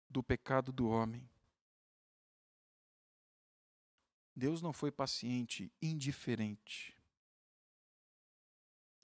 do 0.08 0.22
pecado 0.22 0.72
do 0.72 0.88
homem. 0.88 1.28
Deus 4.34 4.62
não 4.62 4.72
foi 4.72 4.90
paciente, 4.90 5.70
indiferente. 5.82 6.93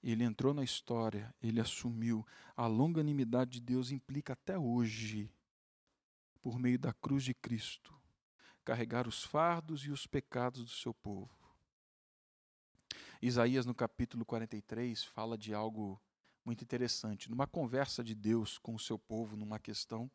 Ele 0.03 0.25
entrou 0.25 0.55
na 0.55 0.65
história, 0.65 1.35
ele 1.43 1.61
assumiu. 1.61 2.27
A 2.57 2.67
longanimidade 2.67 3.53
de 3.53 3.61
Deus 3.61 3.91
implica 3.91 4.33
até 4.33 4.59
hoje, 4.59 5.31
por 6.41 6.59
meio 6.59 6.79
da 6.79 6.93
cruz 6.93 7.23
de 7.23 7.35
Cristo, 7.35 7.95
carregar 8.65 9.07
os 9.07 9.23
fardos 9.23 9.85
e 9.85 9.91
os 9.91 10.07
pecados 10.07 10.65
do 10.65 10.71
seu 10.71 10.95
povo. 10.95 11.31
Isaías, 13.21 13.67
no 13.67 13.75
capítulo 13.75 14.25
43, 14.25 15.05
fala 15.05 15.37
de 15.37 15.53
algo 15.53 16.01
muito 16.43 16.65
interessante. 16.65 17.29
Numa 17.29 17.47
conversa 17.47 18.03
de 18.03 18.15
Deus 18.15 18.57
com 18.57 18.75
o 18.75 18.79
seu 18.79 18.99
povo, 18.99 19.37
numa 19.37 19.59
questão, 19.59 20.11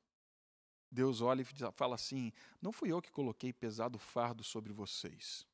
Deus 0.89 1.21
olha 1.21 1.43
e 1.43 1.71
fala 1.74 1.93
assim: 1.93 2.32
Não 2.60 2.71
fui 2.71 2.91
eu 2.91 3.02
que 3.02 3.12
coloquei 3.12 3.54
pesado 3.54 4.00
fardo 4.00 4.43
sobre 4.43 4.74
vocês, 4.74 5.45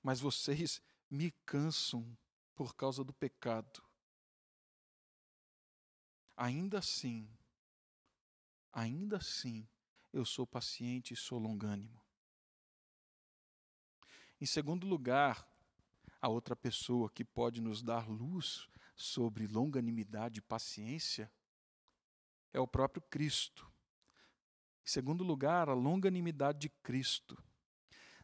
mas 0.00 0.20
vocês 0.20 0.80
me 1.10 1.32
cansam 1.44 2.16
por 2.54 2.74
causa 2.74 3.02
do 3.02 3.12
pecado. 3.12 3.82
Ainda 6.36 6.78
assim, 6.78 7.28
ainda 8.72 9.18
assim, 9.18 9.68
eu 10.12 10.24
sou 10.24 10.46
paciente 10.46 11.14
e 11.14 11.16
sou 11.16 11.38
longânimo. 11.38 12.00
Em 14.40 14.46
segundo 14.46 14.86
lugar, 14.86 15.46
a 16.20 16.28
outra 16.28 16.56
pessoa 16.56 17.10
que 17.10 17.24
pode 17.24 17.60
nos 17.60 17.82
dar 17.82 18.08
luz 18.08 18.68
sobre 18.96 19.46
longanimidade 19.46 20.38
e 20.38 20.42
paciência 20.42 21.30
é 22.52 22.60
o 22.60 22.66
próprio 22.66 23.02
Cristo. 23.02 23.70
Em 24.84 24.88
segundo 24.88 25.22
lugar, 25.22 25.68
a 25.68 25.74
longanimidade 25.74 26.58
de 26.58 26.68
Cristo. 26.68 27.36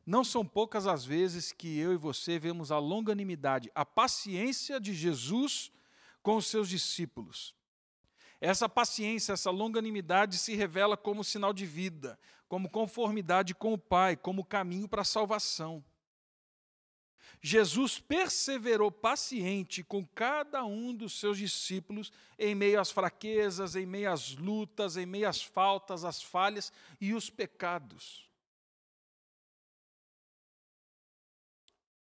Não 0.07 0.23
são 0.23 0.47
poucas 0.47 0.87
as 0.87 1.05
vezes 1.05 1.51
que 1.51 1.77
eu 1.79 1.93
e 1.93 1.97
você 1.97 2.39
vemos 2.39 2.71
a 2.71 2.79
longanimidade, 2.79 3.73
a 3.75 3.85
paciência 3.85 4.79
de 4.79 4.95
Jesus 4.95 5.73
com 6.23 6.37
os 6.37 6.47
seus 6.47 6.69
discípulos. 6.69 7.57
Essa 8.41 8.69
paciência, 8.69 9.33
essa 9.33 9.51
longanimidade 9.51 10.39
se 10.39 10.55
revela 10.55 10.97
como 10.97 11.25
sinal 11.25 11.53
de 11.53 11.67
vida, 11.67 12.17
como 12.49 12.71
conformidade 12.71 13.53
com 13.53 13.73
o 13.73 13.79
Pai, 13.79 14.17
como 14.17 14.45
caminho 14.45 14.89
para 14.89 15.03
a 15.03 15.05
salvação. 15.05 15.85
Jesus 17.43 17.99
perseverou 17.99 18.91
paciente 18.93 19.83
com 19.83 20.07
cada 20.07 20.65
um 20.65 20.95
dos 20.95 21.19
seus 21.19 21.39
discípulos 21.39 22.13
em 22.39 22.55
meio 22.55 22.81
às 22.81 22.91
fraquezas, 22.91 23.75
em 23.75 23.87
meio 23.87 24.13
às 24.13 24.37
lutas, 24.37 24.97
em 24.97 25.07
meio 25.07 25.29
às 25.29 25.43
faltas, 25.43 26.05
às 26.05 26.23
falhas 26.23 26.73
e 27.01 27.13
os 27.13 27.29
pecados. 27.29 28.26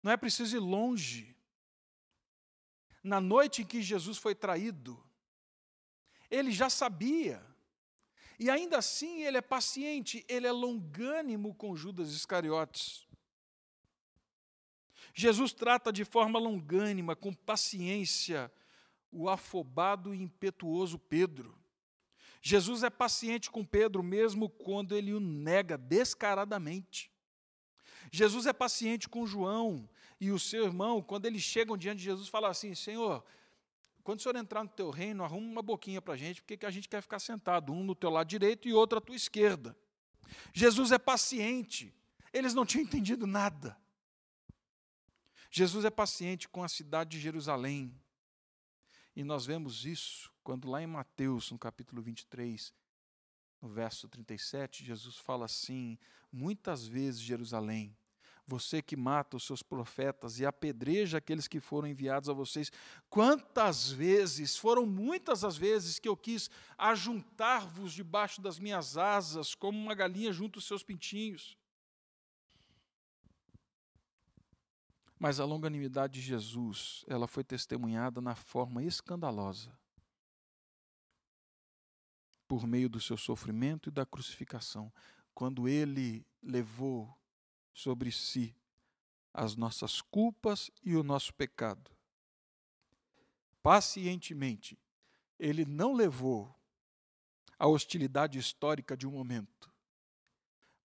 Não 0.02 0.12
é 0.12 0.18
preciso 0.18 0.56
ir 0.56 0.60
longe. 0.60 1.36
Na 3.04 3.22
noite 3.22 3.62
em 3.62 3.66
que 3.66 3.82
Jesus 3.82 4.18
foi 4.18 4.36
traído, 4.36 5.02
ele 6.30 6.52
já 6.52 6.70
sabia. 6.70 7.46
E 8.40 8.50
ainda 8.50 8.78
assim 8.78 9.24
ele 9.24 9.38
é 9.38 9.42
paciente, 9.42 10.26
ele 10.28 10.46
é 10.46 10.52
longânimo 10.52 11.56
com 11.56 11.76
Judas 11.76 12.12
Iscariotes. 12.12 13.08
Jesus 15.14 15.52
trata 15.52 15.92
de 15.92 16.06
forma 16.06 16.38
longânima, 16.38 17.16
com 17.16 17.34
paciência, 17.34 18.52
o 19.12 19.28
afobado 19.28 20.14
e 20.14 20.22
impetuoso 20.22 21.00
Pedro. 21.00 21.58
Jesus 22.40 22.84
é 22.84 22.90
paciente 22.90 23.50
com 23.50 23.66
Pedro 23.66 24.04
mesmo 24.04 24.48
quando 24.48 24.96
ele 24.96 25.14
o 25.14 25.20
nega 25.20 25.78
descaradamente. 25.78 27.12
Jesus 28.12 28.46
é 28.46 28.54
paciente 28.54 29.10
com 29.10 29.26
João, 29.26 29.90
e 30.20 30.32
o 30.32 30.40
seu 30.40 30.66
irmão, 30.66 31.02
quando 31.02 31.26
eles 31.26 31.42
chegam 31.42 31.78
diante 31.78 32.00
de 32.00 32.06
Jesus, 32.06 32.28
fala 32.28 32.50
assim: 32.50 32.74
Senhor, 32.74 33.24
quando 34.04 34.20
o 34.20 34.22
senhor 34.22 34.36
entrar 34.36 34.64
no 34.64 34.70
teu 34.70 34.90
reino, 34.90 35.24
arruma 35.24 35.48
uma 35.48 35.62
boquinha 35.62 36.02
para 36.02 36.14
a 36.14 36.18
gente, 36.18 36.42
porque 36.42 36.66
a 36.66 36.72
gente 36.72 36.88
quer 36.88 37.02
ficar 37.02 37.20
sentado, 37.20 37.74
um 37.74 37.84
no 37.84 37.94
teu 37.94 38.10
lado 38.10 38.28
direito 38.28 38.68
e 38.68 38.74
outro 38.74 38.98
à 38.98 39.02
tua 39.02 39.16
esquerda. 39.16 39.78
Jesus 40.54 40.92
é 40.92 40.98
paciente, 40.98 41.94
eles 42.34 42.54
não 42.54 42.66
tinham 42.66 42.84
entendido 42.84 43.28
nada. 43.28 43.78
Jesus 45.50 45.86
é 45.86 45.90
paciente 45.90 46.48
com 46.48 46.64
a 46.64 46.68
cidade 46.68 47.12
de 47.12 47.20
Jerusalém. 47.20 47.94
E 49.16 49.24
nós 49.24 49.46
vemos 49.46 49.86
isso 49.86 50.32
quando 50.44 50.70
lá 50.70 50.82
em 50.82 50.88
Mateus, 50.88 51.52
no 51.52 51.58
capítulo 51.58 52.02
23, 52.02 52.74
no 53.62 53.70
verso 53.70 54.08
37, 54.08 54.86
Jesus 54.86 55.18
fala 55.18 55.46
assim: 55.46 55.98
Muitas 56.32 56.88
vezes, 56.88 57.20
Jerusalém, 57.20 57.96
você 58.48 58.82
que 58.82 58.96
mata 58.96 59.36
os 59.36 59.44
seus 59.44 59.62
profetas 59.62 60.40
e 60.40 60.46
apedreja 60.46 61.18
aqueles 61.18 61.48
que 61.48 61.60
foram 61.60 61.88
enviados 61.88 62.30
a 62.30 62.34
vocês. 62.34 62.72
Quantas 63.10 63.92
vezes, 63.92 64.56
foram 64.56 64.86
muitas 64.86 65.44
as 65.44 65.58
vezes 65.58 66.00
que 66.00 66.08
eu 66.08 66.16
quis 66.16 66.50
ajuntar-vos 66.78 67.92
debaixo 67.92 68.42
das 68.42 68.58
minhas 68.58 68.98
asas, 68.98 69.54
como 69.54 69.78
uma 69.78 69.94
galinha 69.94 70.32
junto 70.32 70.60
os 70.60 70.66
seus 70.66 70.82
pintinhos. 70.82 71.58
Mas 75.20 75.40
a 75.40 75.46
longanimidade 75.46 76.14
de 76.14 76.22
Jesus, 76.22 77.04
ela 77.08 77.28
foi 77.28 77.44
testemunhada 77.44 78.22
na 78.22 78.36
forma 78.36 78.82
escandalosa. 78.84 79.78
Por 82.48 82.66
meio 82.66 82.90
do 82.90 83.00
seu 83.00 83.18
sofrimento 83.18 83.90
e 83.90 83.92
da 83.92 84.06
crucificação, 84.06 84.92
quando 85.34 85.68
ele 85.68 86.26
levou 86.42 87.16
sobre 87.74 88.12
si 88.12 88.56
as 89.34 89.56
nossas 89.56 90.02
culpas 90.02 90.72
e 90.84 90.96
o 90.96 91.04
nosso 91.04 91.34
pecado. 91.34 91.92
Pacientemente, 93.62 94.80
ele 95.38 95.66
não 95.66 95.94
levou 95.94 96.56
a 97.60 97.68
hostilidade 97.68 98.40
histórica 98.40 98.96
de 98.96 99.06
um 99.06 99.12
momento. 99.12 99.72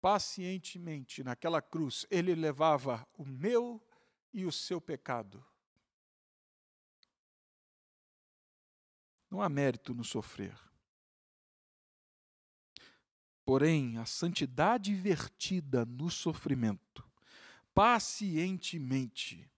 Pacientemente, 0.01 1.23
naquela 1.23 1.61
cruz, 1.61 2.05
ele 2.09 2.33
levava 2.33 3.07
o 3.13 3.25
meu 3.25 3.85
e 4.33 4.45
o 4.45 4.51
seu 4.51 4.79
pecado. 4.79 5.45
Não 9.29 9.41
há 9.41 9.49
mérito 9.49 9.93
no 9.93 10.03
sofrer. 10.03 10.57
Porém, 13.49 13.97
a 13.97 14.05
santidade 14.05 14.93
vertida 14.93 15.83
no 15.83 16.07
sofrimento, 16.07 17.03
pacientemente, 17.73 19.49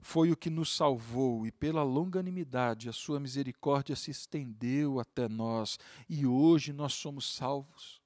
foi 0.00 0.30
o 0.30 0.36
que 0.36 0.48
nos 0.48 0.76
salvou, 0.76 1.44
e 1.44 1.50
pela 1.50 1.82
longanimidade 1.82 2.88
a 2.88 2.92
sua 2.92 3.18
misericórdia 3.18 3.96
se 3.96 4.12
estendeu 4.12 5.00
até 5.00 5.28
nós, 5.28 5.76
e 6.08 6.24
hoje 6.24 6.72
nós 6.72 6.94
somos 6.94 7.34
salvos. 7.34 8.00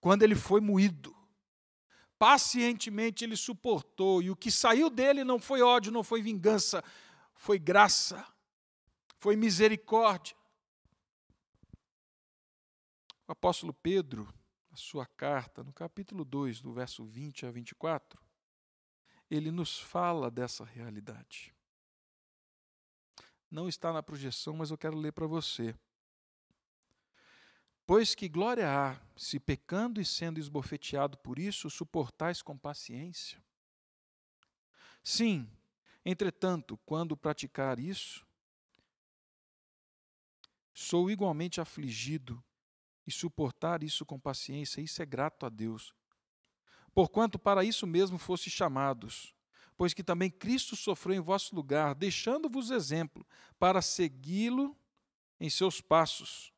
Quando 0.00 0.22
ele 0.22 0.36
foi 0.36 0.60
moído, 0.60 1.12
pacientemente 2.16 3.24
ele 3.24 3.36
suportou, 3.36 4.22
e 4.22 4.30
o 4.30 4.36
que 4.36 4.52
saiu 4.52 4.88
dele 4.88 5.24
não 5.24 5.40
foi 5.40 5.62
ódio, 5.62 5.90
não 5.90 6.04
foi 6.04 6.22
vingança, 6.22 6.80
foi 7.34 7.58
graça, 7.58 8.24
foi 9.18 9.34
misericórdia. 9.34 10.36
O 13.28 13.32
apóstolo 13.32 13.74
Pedro, 13.74 14.32
na 14.70 14.76
sua 14.76 15.04
carta, 15.04 15.64
no 15.64 15.72
capítulo 15.72 16.24
2, 16.24 16.60
do 16.60 16.72
verso 16.72 17.04
20 17.04 17.44
a 17.44 17.50
24, 17.50 18.22
ele 19.28 19.50
nos 19.50 19.80
fala 19.80 20.30
dessa 20.30 20.64
realidade. 20.64 21.52
Não 23.50 23.68
está 23.68 23.92
na 23.92 24.02
projeção, 24.02 24.54
mas 24.54 24.70
eu 24.70 24.78
quero 24.78 24.96
ler 24.96 25.12
para 25.12 25.26
você. 25.26 25.74
Pois 27.84 28.14
que 28.14 28.28
glória 28.28 28.68
há, 28.68 29.00
se 29.16 29.40
pecando 29.40 30.00
e 30.00 30.04
sendo 30.04 30.38
esbofeteado 30.38 31.18
por 31.18 31.38
isso, 31.38 31.68
suportais 31.68 32.42
com 32.42 32.56
paciência? 32.56 33.42
Sim, 35.02 35.50
entretanto, 36.04 36.76
quando 36.84 37.16
praticar 37.16 37.78
isso, 37.78 38.24
sou 40.72 41.10
igualmente 41.10 41.60
afligido 41.60 42.42
e 43.06 43.12
suportar 43.12 43.82
isso 43.82 44.04
com 44.04 44.18
paciência, 44.18 44.80
isso 44.80 45.00
é 45.00 45.06
grato 45.06 45.46
a 45.46 45.48
Deus. 45.48 45.94
Porquanto 46.94 47.38
para 47.38 47.64
isso 47.64 47.86
mesmo 47.86 48.18
fosse 48.18 48.50
chamados, 48.50 49.34
pois 49.76 49.94
que 49.94 50.02
também 50.02 50.30
Cristo 50.30 50.74
sofreu 50.74 51.16
em 51.16 51.20
vosso 51.20 51.54
lugar, 51.54 51.94
deixando-vos 51.94 52.70
exemplo, 52.70 53.26
para 53.58 53.82
segui-lo 53.82 54.76
em 55.38 55.50
seus 55.50 55.80
passos 55.80 56.52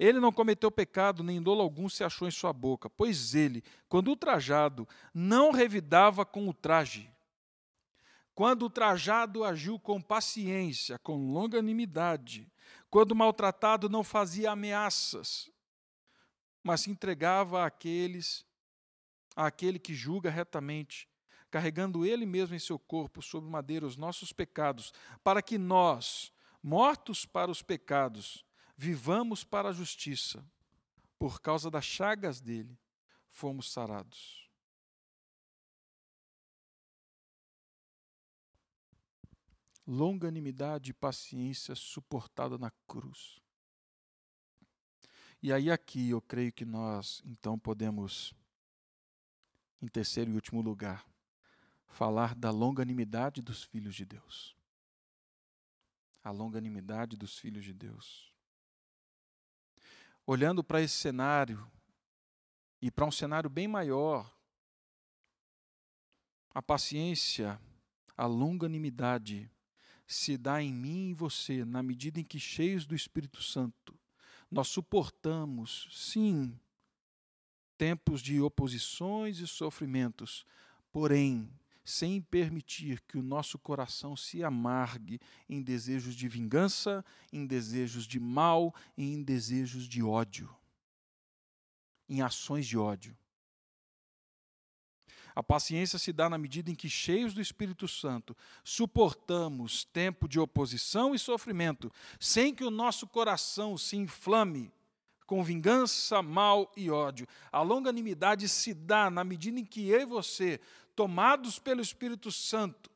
ele 0.00 0.18
não 0.18 0.32
cometeu 0.32 0.70
pecado, 0.70 1.22
nem 1.22 1.42
dolo 1.42 1.60
algum 1.60 1.86
se 1.86 2.02
achou 2.02 2.26
em 2.26 2.30
sua 2.30 2.54
boca, 2.54 2.88
pois 2.88 3.34
ele, 3.34 3.62
quando 3.86 4.08
ultrajado, 4.08 4.88
não 5.12 5.50
revidava 5.52 6.24
com 6.24 6.48
o 6.48 6.54
traje. 6.54 7.12
Quando 8.34 8.62
ultrajado 8.62 9.44
agiu 9.44 9.78
com 9.78 10.00
paciência, 10.00 10.98
com 11.00 11.30
longanimidade, 11.30 12.50
quando 12.90 13.14
maltratado 13.14 13.88
não 13.88 14.02
fazia 14.02 14.50
ameaças, 14.50 15.50
mas 16.62 16.82
se 16.82 16.90
entregava 16.90 17.64
àqueles, 17.64 18.44
àquele 19.34 19.78
que 19.78 19.94
julga 19.94 20.30
retamente, 20.30 21.08
carregando 21.50 22.06
ele 22.06 22.26
mesmo 22.26 22.54
em 22.54 22.58
seu 22.58 22.78
corpo 22.78 23.22
sobre 23.22 23.50
madeira 23.50 23.86
os 23.86 23.96
nossos 23.96 24.32
pecados, 24.32 24.92
para 25.22 25.42
que 25.42 25.58
nós, 25.58 26.32
mortos 26.62 27.24
para 27.24 27.50
os 27.50 27.62
pecados, 27.62 28.44
vivamos 28.76 29.44
para 29.44 29.70
a 29.70 29.72
justiça, 29.72 30.44
por 31.18 31.40
causa 31.40 31.70
das 31.70 31.84
chagas 31.84 32.40
dele, 32.40 32.78
fomos 33.28 33.72
sarados. 33.72 34.39
Longanimidade 39.86 40.90
e 40.90 40.94
paciência 40.94 41.74
suportada 41.74 42.58
na 42.58 42.70
cruz. 42.86 43.40
E 45.42 45.52
aí, 45.52 45.70
aqui, 45.70 46.10
eu 46.10 46.20
creio 46.20 46.52
que 46.52 46.64
nós, 46.64 47.22
então, 47.24 47.58
podemos, 47.58 48.34
em 49.80 49.88
terceiro 49.88 50.30
e 50.30 50.34
último 50.34 50.60
lugar, 50.60 51.06
falar 51.86 52.34
da 52.34 52.50
longanimidade 52.50 53.40
dos 53.40 53.62
filhos 53.62 53.94
de 53.94 54.04
Deus. 54.04 54.54
A 56.22 56.30
longanimidade 56.30 57.16
dos 57.16 57.38
filhos 57.38 57.64
de 57.64 57.72
Deus 57.72 58.30
olhando 60.30 60.62
para 60.62 60.80
esse 60.80 60.94
cenário 60.94 61.68
e 62.80 62.88
para 62.88 63.04
um 63.04 63.10
cenário 63.10 63.50
bem 63.50 63.66
maior, 63.66 64.32
a 66.54 66.62
paciência, 66.62 67.60
a 68.16 68.26
longanimidade 68.26 69.50
se 70.10 70.36
dá 70.36 70.60
em 70.60 70.72
mim 70.72 71.10
e 71.10 71.14
você 71.14 71.64
na 71.64 71.82
medida 71.82 72.18
em 72.18 72.24
que, 72.24 72.38
cheios 72.40 72.84
do 72.84 72.96
Espírito 72.96 73.40
Santo, 73.40 73.94
nós 74.50 74.66
suportamos, 74.66 75.88
sim, 75.92 76.58
tempos 77.78 78.20
de 78.20 78.40
oposições 78.40 79.38
e 79.38 79.46
sofrimentos, 79.46 80.44
porém, 80.90 81.48
sem 81.84 82.20
permitir 82.20 83.00
que 83.02 83.16
o 83.16 83.22
nosso 83.22 83.56
coração 83.56 84.16
se 84.16 84.42
amargue 84.42 85.20
em 85.48 85.62
desejos 85.62 86.16
de 86.16 86.26
vingança, 86.26 87.04
em 87.32 87.46
desejos 87.46 88.04
de 88.04 88.18
mal 88.18 88.74
e 88.96 89.14
em 89.14 89.22
desejos 89.22 89.86
de 89.88 90.02
ódio, 90.02 90.52
em 92.08 92.20
ações 92.20 92.66
de 92.66 92.76
ódio. 92.76 93.16
A 95.34 95.42
paciência 95.42 95.98
se 95.98 96.12
dá 96.12 96.28
na 96.28 96.38
medida 96.38 96.70
em 96.70 96.74
que, 96.74 96.88
cheios 96.88 97.34
do 97.34 97.40
Espírito 97.40 97.86
Santo, 97.86 98.36
suportamos 98.64 99.84
tempo 99.84 100.28
de 100.28 100.40
oposição 100.40 101.14
e 101.14 101.18
sofrimento, 101.18 101.92
sem 102.18 102.54
que 102.54 102.64
o 102.64 102.70
nosso 102.70 103.06
coração 103.06 103.78
se 103.78 103.96
inflame 103.96 104.72
com 105.30 105.44
vingança, 105.44 106.20
mal 106.20 106.72
e 106.76 106.90
ódio. 106.90 107.24
A 107.52 107.62
longanimidade 107.62 108.48
se 108.48 108.74
dá 108.74 109.08
na 109.08 109.22
medida 109.22 109.60
em 109.60 109.64
que 109.64 109.88
eu 109.88 110.00
e 110.00 110.04
você 110.04 110.60
tomados 110.96 111.56
pelo 111.58 111.80
Espírito 111.80 112.32
Santo, 112.32 112.90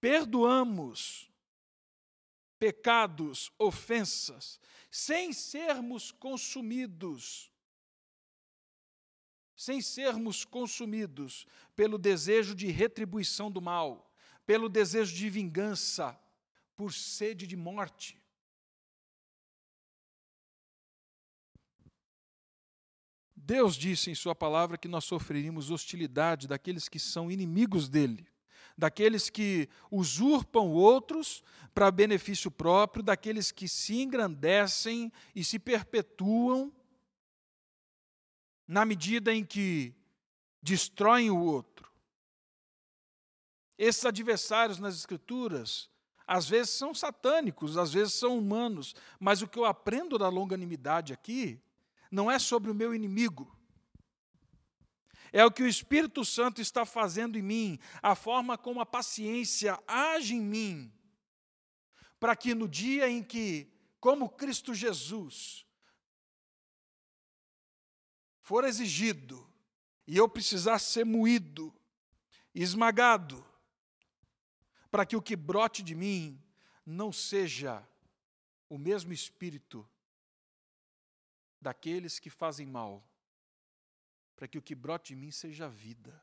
perdoamos 0.00 1.30
pecados, 2.58 3.52
ofensas, 3.58 4.58
sem 4.90 5.32
sermos 5.32 6.10
consumidos, 6.10 7.51
sem 9.62 9.80
sermos 9.80 10.44
consumidos 10.44 11.46
pelo 11.76 11.96
desejo 11.96 12.52
de 12.52 12.66
retribuição 12.66 13.48
do 13.48 13.62
mal, 13.62 14.12
pelo 14.44 14.68
desejo 14.68 15.14
de 15.14 15.30
vingança, 15.30 16.18
por 16.76 16.92
sede 16.92 17.46
de 17.46 17.54
morte. 17.56 18.20
Deus 23.36 23.76
disse 23.76 24.10
em 24.10 24.16
Sua 24.16 24.34
palavra 24.34 24.76
que 24.76 24.88
nós 24.88 25.04
sofreríamos 25.04 25.70
hostilidade 25.70 26.48
daqueles 26.48 26.88
que 26.88 26.98
são 26.98 27.30
inimigos 27.30 27.88
dele, 27.88 28.26
daqueles 28.76 29.30
que 29.30 29.68
usurpam 29.92 30.72
outros 30.72 31.40
para 31.72 31.88
benefício 31.92 32.50
próprio, 32.50 33.00
daqueles 33.00 33.52
que 33.52 33.68
se 33.68 34.02
engrandecem 34.02 35.12
e 35.36 35.44
se 35.44 35.56
perpetuam 35.60 36.72
na 38.72 38.86
medida 38.86 39.34
em 39.34 39.44
que 39.44 39.94
destroem 40.62 41.30
o 41.30 41.38
outro. 41.38 41.92
Esses 43.76 44.06
adversários 44.06 44.78
nas 44.78 44.96
Escrituras, 44.96 45.90
às 46.26 46.48
vezes 46.48 46.72
são 46.72 46.94
satânicos, 46.94 47.76
às 47.76 47.92
vezes 47.92 48.14
são 48.14 48.38
humanos, 48.38 48.94
mas 49.20 49.42
o 49.42 49.46
que 49.46 49.58
eu 49.58 49.66
aprendo 49.66 50.16
da 50.16 50.30
longanimidade 50.30 51.12
aqui 51.12 51.60
não 52.10 52.30
é 52.30 52.38
sobre 52.38 52.70
o 52.70 52.74
meu 52.74 52.94
inimigo. 52.94 53.54
É 55.34 55.44
o 55.44 55.50
que 55.50 55.62
o 55.62 55.68
Espírito 55.68 56.24
Santo 56.24 56.62
está 56.62 56.86
fazendo 56.86 57.36
em 57.36 57.42
mim, 57.42 57.78
a 58.02 58.14
forma 58.14 58.56
como 58.56 58.80
a 58.80 58.86
paciência 58.86 59.78
age 59.86 60.34
em 60.34 60.40
mim, 60.40 60.90
para 62.18 62.34
que 62.34 62.54
no 62.54 62.66
dia 62.66 63.06
em 63.06 63.22
que, 63.22 63.70
como 64.00 64.30
Cristo 64.30 64.72
Jesus, 64.72 65.66
for 68.52 68.64
exigido 68.64 69.50
e 70.06 70.14
eu 70.18 70.28
precisar 70.28 70.78
ser 70.78 71.06
moído, 71.06 71.74
esmagado, 72.54 73.42
para 74.90 75.06
que 75.06 75.16
o 75.16 75.22
que 75.22 75.34
brote 75.34 75.82
de 75.82 75.94
mim 75.94 76.38
não 76.84 77.10
seja 77.10 77.82
o 78.68 78.76
mesmo 78.76 79.10
espírito 79.10 79.88
daqueles 81.62 82.18
que 82.18 82.28
fazem 82.28 82.66
mal, 82.66 83.02
para 84.36 84.46
que 84.46 84.58
o 84.58 84.62
que 84.62 84.74
brote 84.74 85.14
de 85.14 85.16
mim 85.18 85.30
seja 85.30 85.66
vida. 85.66 86.22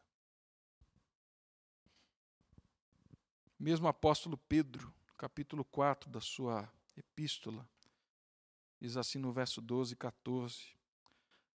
Mesmo 3.57 3.87
apóstolo 3.87 4.37
Pedro, 4.37 4.93
capítulo 5.17 5.65
4 5.65 6.07
da 6.11 6.21
sua 6.21 6.71
epístola, 6.95 7.67
diz 8.79 8.97
assim 8.97 9.17
no 9.17 9.31
verso 9.33 9.59
12 9.59 9.93
e 9.93 9.97
14: 9.97 10.78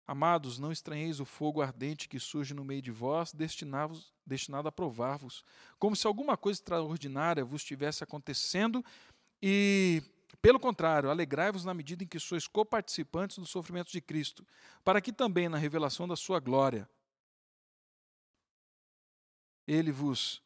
Amados, 0.06 0.60
não 0.60 0.72
estranheis 0.72 1.20
o 1.20 1.26
fogo 1.26 1.62
ardente 1.62 2.10
que 2.10 2.20
surge 2.20 2.54
no 2.54 2.66
meio 2.66 2.82
de 2.82 2.92
vós, 2.92 3.34
destinado 3.34 4.68
a 4.68 4.72
provar-vos, 4.72 5.46
como 5.80 5.96
se 5.96 6.06
alguma 6.06 6.36
coisa 6.36 6.60
extraordinária 6.60 7.46
vos 7.46 7.62
estivesse 7.62 8.04
acontecendo, 8.04 8.84
e, 9.42 10.04
pelo 10.42 10.60
contrário, 10.60 11.10
alegrai-vos 11.10 11.64
na 11.64 11.74
medida 11.74 12.04
em 12.04 12.08
que 12.08 12.20
sois 12.20 12.48
coparticipantes 12.48 13.38
dos 13.38 13.50
sofrimentos 13.50 13.94
de 13.94 14.02
Cristo, 14.02 14.46
para 14.84 15.00
que 15.00 15.14
também 15.14 15.48
na 15.48 15.58
revelação 15.58 16.08
da 16.08 16.16
sua 16.16 16.40
glória 16.40 16.90
ele 19.66 19.92
vos 19.92 20.42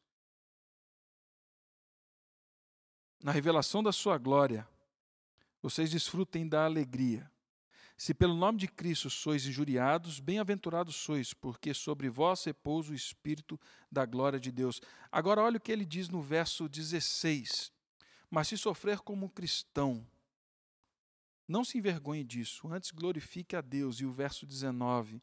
na 3.19 3.31
revelação 3.31 3.81
da 3.81 3.91
sua 3.91 4.17
glória 4.17 4.67
vocês 5.61 5.89
desfrutem 5.89 6.47
da 6.47 6.65
alegria 6.65 7.29
se 7.97 8.13
pelo 8.13 8.35
nome 8.35 8.59
de 8.59 8.67
Cristo 8.67 9.09
sois 9.09 9.47
injuriados, 9.47 10.19
bem-aventurados 10.19 10.95
sois, 10.95 11.33
porque 11.33 11.73
sobre 11.73 12.07
vós 12.09 12.43
repousa 12.43 12.91
o 12.91 12.95
Espírito 12.95 13.59
da 13.91 14.05
glória 14.05 14.39
de 14.39 14.51
Deus. 14.51 14.79
Agora, 15.11 15.41
olha 15.41 15.57
o 15.57 15.59
que 15.59 15.71
ele 15.71 15.83
diz 15.83 16.07
no 16.07 16.21
verso 16.21 16.69
16: 16.69 17.71
Mas 18.29 18.49
se 18.49 18.57
sofrer 18.57 18.99
como 18.99 19.31
cristão, 19.31 20.05
não 21.47 21.65
se 21.65 21.79
envergonhe 21.79 22.23
disso, 22.23 22.71
antes 22.71 22.91
glorifique 22.91 23.55
a 23.55 23.61
Deus. 23.61 23.99
E 23.99 24.05
o 24.05 24.11
verso 24.11 24.45
19: 24.45 25.19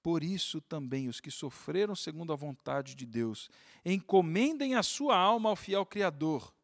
Por 0.00 0.22
isso 0.22 0.60
também 0.60 1.08
os 1.08 1.20
que 1.20 1.30
sofreram 1.30 1.96
segundo 1.96 2.32
a 2.32 2.36
vontade 2.36 2.94
de 2.94 3.04
Deus, 3.04 3.50
encomendem 3.84 4.76
a 4.76 4.82
sua 4.84 5.16
alma 5.16 5.48
ao 5.48 5.56
fiel 5.56 5.84
Criador, 5.84 6.54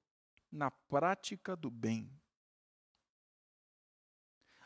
na 0.52 0.70
prática 0.70 1.56
do 1.56 1.68
bem 1.68 2.08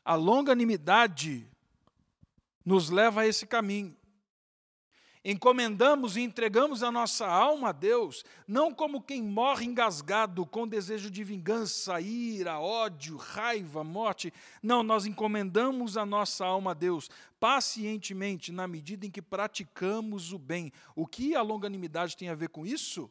a 0.04 0.14
longanimidade 0.14 1.46
nos 2.64 2.90
leva 2.90 3.22
a 3.22 3.26
esse 3.26 3.46
caminho. 3.46 3.96
Encomendamos 5.24 6.16
e 6.16 6.20
entregamos 6.20 6.82
a 6.82 6.90
nossa 6.90 7.28
alma 7.28 7.68
a 7.68 7.72
Deus, 7.72 8.24
não 8.44 8.74
como 8.74 9.00
quem 9.00 9.22
morre 9.22 9.64
engasgado 9.64 10.44
com 10.44 10.66
desejo 10.66 11.08
de 11.08 11.22
vingança, 11.22 12.00
ira, 12.00 12.58
ódio, 12.58 13.16
raiva, 13.16 13.84
morte. 13.84 14.32
Não, 14.60 14.82
nós 14.82 15.06
encomendamos 15.06 15.96
a 15.96 16.04
nossa 16.04 16.44
alma 16.44 16.72
a 16.72 16.74
Deus 16.74 17.08
pacientemente, 17.38 18.50
na 18.50 18.66
medida 18.66 19.06
em 19.06 19.10
que 19.12 19.22
praticamos 19.22 20.32
o 20.32 20.38
bem. 20.40 20.72
O 20.96 21.06
que 21.06 21.36
a 21.36 21.42
longanimidade 21.42 22.16
tem 22.16 22.28
a 22.28 22.34
ver 22.34 22.48
com 22.48 22.66
isso? 22.66 23.08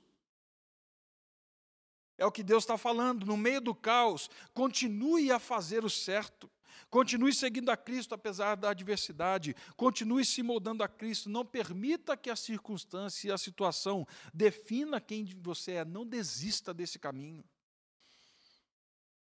É 2.18 2.26
o 2.26 2.32
que 2.32 2.44
Deus 2.44 2.64
está 2.64 2.78
falando, 2.78 3.26
no 3.26 3.38
meio 3.38 3.62
do 3.62 3.74
caos, 3.74 4.30
continue 4.54 5.32
a 5.32 5.40
fazer 5.40 5.86
o 5.86 5.90
certo. 5.90 6.50
Continue 6.92 7.34
seguindo 7.34 7.70
a 7.70 7.78
Cristo 7.78 8.14
apesar 8.14 8.56
da 8.56 8.72
adversidade. 8.72 9.56
Continue 9.78 10.26
se 10.26 10.44
moldando 10.44 10.84
a 10.84 10.90
Cristo. 10.90 11.30
Não 11.30 11.46
permita 11.46 12.18
que 12.18 12.30
a 12.30 12.36
circunstância 12.36 13.30
e 13.30 13.32
a 13.32 13.38
situação 13.38 14.06
defina 14.34 15.00
quem 15.00 15.24
você 15.40 15.72
é. 15.72 15.86
Não 15.86 16.06
desista 16.06 16.74
desse 16.74 17.00
caminho. 17.00 17.46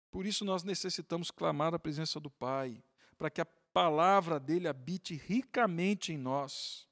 Por 0.09 0.25
isso 0.25 0.43
nós 0.43 0.63
necessitamos 0.63 1.29
clamar 1.29 1.71
a 1.75 1.77
presença 1.77 2.19
do 2.19 2.31
Pai, 2.31 2.83
para 3.19 3.29
que 3.29 3.39
a 3.39 3.45
palavra 3.45 4.39
dele 4.39 4.67
habite 4.67 5.13
ricamente 5.13 6.11
em 6.11 6.17
nós. 6.17 6.87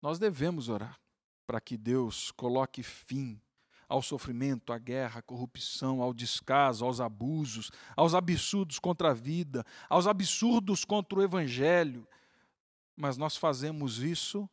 Nós 0.00 0.18
devemos 0.18 0.70
orar 0.70 0.98
para 1.46 1.60
que 1.60 1.76
Deus 1.76 2.30
coloque 2.30 2.82
fim 2.82 3.38
ao 3.92 4.00
sofrimento, 4.00 4.72
à 4.72 4.78
guerra, 4.78 5.18
à 5.18 5.22
corrupção, 5.22 6.00
ao 6.00 6.14
descaso, 6.14 6.82
aos 6.82 6.98
abusos, 6.98 7.70
aos 7.94 8.14
absurdos 8.14 8.78
contra 8.78 9.10
a 9.10 9.12
vida, 9.12 9.66
aos 9.86 10.06
absurdos 10.06 10.82
contra 10.82 11.18
o 11.18 11.22
evangelho. 11.22 12.08
Mas 12.96 13.18
nós 13.18 13.36
fazemos 13.36 13.98
isso 13.98 14.48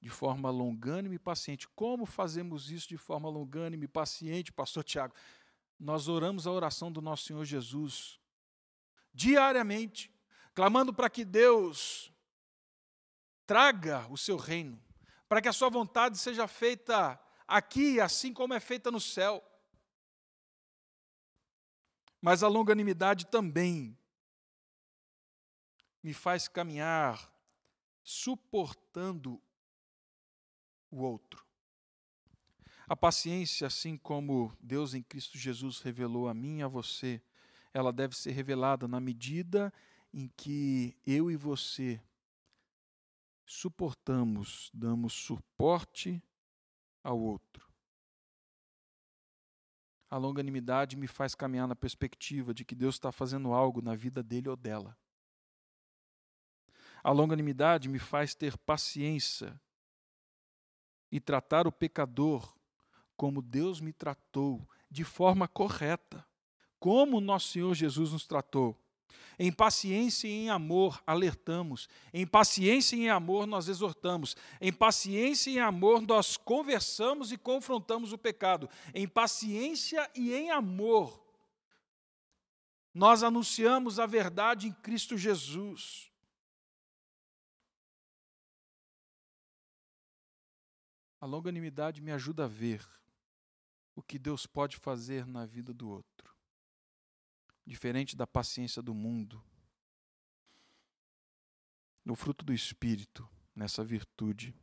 de 0.00 0.08
forma 0.08 0.50
longânime 0.50 1.16
e 1.16 1.18
paciente. 1.18 1.66
Como 1.74 2.06
fazemos 2.06 2.70
isso 2.70 2.88
de 2.88 2.96
forma 2.96 3.28
longânime 3.28 3.86
e 3.86 3.88
paciente, 3.88 4.52
pastor 4.52 4.84
Tiago? 4.84 5.14
Nós 5.76 6.06
oramos 6.06 6.46
a 6.46 6.52
oração 6.52 6.92
do 6.92 7.00
nosso 7.00 7.24
Senhor 7.24 7.44
Jesus 7.44 8.20
diariamente, 9.12 10.12
clamando 10.54 10.94
para 10.94 11.10
que 11.10 11.24
Deus 11.24 12.12
traga 13.46 14.06
o 14.08 14.16
seu 14.16 14.36
reino, 14.36 14.80
para 15.28 15.42
que 15.42 15.48
a 15.48 15.52
sua 15.52 15.68
vontade 15.68 16.18
seja 16.18 16.46
feita 16.46 17.20
aqui, 17.46 18.00
assim 18.00 18.32
como 18.32 18.54
é 18.54 18.60
feita 18.60 18.90
no 18.90 19.00
céu. 19.00 19.42
Mas 22.20 22.42
a 22.42 22.48
longanimidade 22.48 23.26
também 23.26 23.96
me 26.02 26.12
faz 26.12 26.48
caminhar 26.48 27.32
suportando 28.02 29.40
o 30.90 30.98
outro. 30.98 31.44
A 32.86 32.94
paciência, 32.94 33.66
assim 33.66 33.96
como 33.96 34.54
Deus 34.60 34.92
em 34.92 35.02
Cristo 35.02 35.38
Jesus 35.38 35.80
revelou 35.80 36.28
a 36.28 36.34
mim 36.34 36.58
e 36.58 36.62
a 36.62 36.68
você, 36.68 37.22
ela 37.72 37.92
deve 37.92 38.14
ser 38.16 38.32
revelada 38.32 38.86
na 38.86 39.00
medida 39.00 39.72
em 40.12 40.28
que 40.28 40.94
eu 41.06 41.30
e 41.30 41.36
você 41.36 42.00
suportamos, 43.46 44.70
damos 44.72 45.12
suporte 45.12 46.22
ao 47.04 47.20
outro. 47.20 47.70
A 50.10 50.16
longanimidade 50.16 50.96
me 50.96 51.06
faz 51.06 51.34
caminhar 51.34 51.68
na 51.68 51.76
perspectiva 51.76 52.54
de 52.54 52.64
que 52.64 52.74
Deus 52.74 52.94
está 52.94 53.12
fazendo 53.12 53.52
algo 53.52 53.82
na 53.82 53.94
vida 53.94 54.22
dele 54.22 54.48
ou 54.48 54.56
dela. 54.56 54.96
A 57.02 57.10
longanimidade 57.10 57.88
me 57.88 57.98
faz 57.98 58.34
ter 58.34 58.56
paciência 58.56 59.60
e 61.12 61.20
tratar 61.20 61.66
o 61.66 61.72
pecador 61.72 62.56
como 63.16 63.42
Deus 63.42 63.80
me 63.80 63.92
tratou, 63.92 64.66
de 64.90 65.04
forma 65.04 65.46
correta, 65.46 66.26
como 66.80 67.20
nosso 67.20 67.48
Senhor 67.48 67.74
Jesus 67.74 68.12
nos 68.12 68.26
tratou. 68.26 68.76
Em 69.38 69.50
paciência 69.50 70.28
e 70.28 70.30
em 70.30 70.50
amor 70.50 71.02
alertamos. 71.06 71.88
Em 72.12 72.26
paciência 72.26 72.96
e 72.96 73.02
em 73.02 73.10
amor 73.10 73.46
nós 73.46 73.68
exortamos. 73.68 74.36
Em 74.60 74.72
paciência 74.72 75.50
e 75.50 75.56
em 75.56 75.60
amor 75.60 76.02
nós 76.02 76.36
conversamos 76.36 77.32
e 77.32 77.36
confrontamos 77.36 78.12
o 78.12 78.18
pecado. 78.18 78.68
Em 78.94 79.08
paciência 79.08 80.08
e 80.14 80.32
em 80.32 80.50
amor 80.50 81.22
nós 82.92 83.24
anunciamos 83.24 83.98
a 83.98 84.06
verdade 84.06 84.68
em 84.68 84.72
Cristo 84.72 85.18
Jesus. 85.18 86.12
A 91.20 91.26
longanimidade 91.26 92.00
me 92.00 92.12
ajuda 92.12 92.44
a 92.44 92.48
ver 92.48 92.86
o 93.96 94.02
que 94.02 94.18
Deus 94.18 94.46
pode 94.46 94.76
fazer 94.76 95.26
na 95.26 95.44
vida 95.44 95.72
do 95.72 95.88
outro 95.88 96.13
diferente 97.66 98.16
da 98.16 98.26
paciência 98.26 98.82
do 98.82 98.94
mundo. 98.94 99.42
No 102.04 102.14
fruto 102.14 102.44
do 102.44 102.52
Espírito, 102.52 103.28
nessa 103.54 103.82
virtude, 103.82 104.54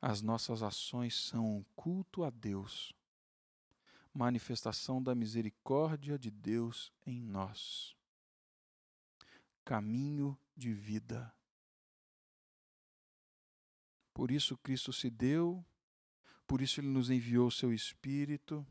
as 0.00 0.20
nossas 0.20 0.62
ações 0.62 1.14
são 1.14 1.64
culto 1.74 2.24
a 2.24 2.30
Deus, 2.30 2.92
manifestação 4.12 5.02
da 5.02 5.14
misericórdia 5.14 6.18
de 6.18 6.30
Deus 6.30 6.92
em 7.06 7.20
nós, 7.20 7.96
caminho 9.64 10.38
de 10.54 10.72
vida. 10.74 11.34
Por 14.12 14.30
isso 14.30 14.58
Cristo 14.58 14.92
se 14.92 15.08
deu, 15.08 15.64
por 16.46 16.60
isso 16.60 16.80
Ele 16.80 16.88
nos 16.88 17.08
enviou 17.08 17.48
o 17.48 17.52
seu 17.52 17.72
Espírito 17.72 18.64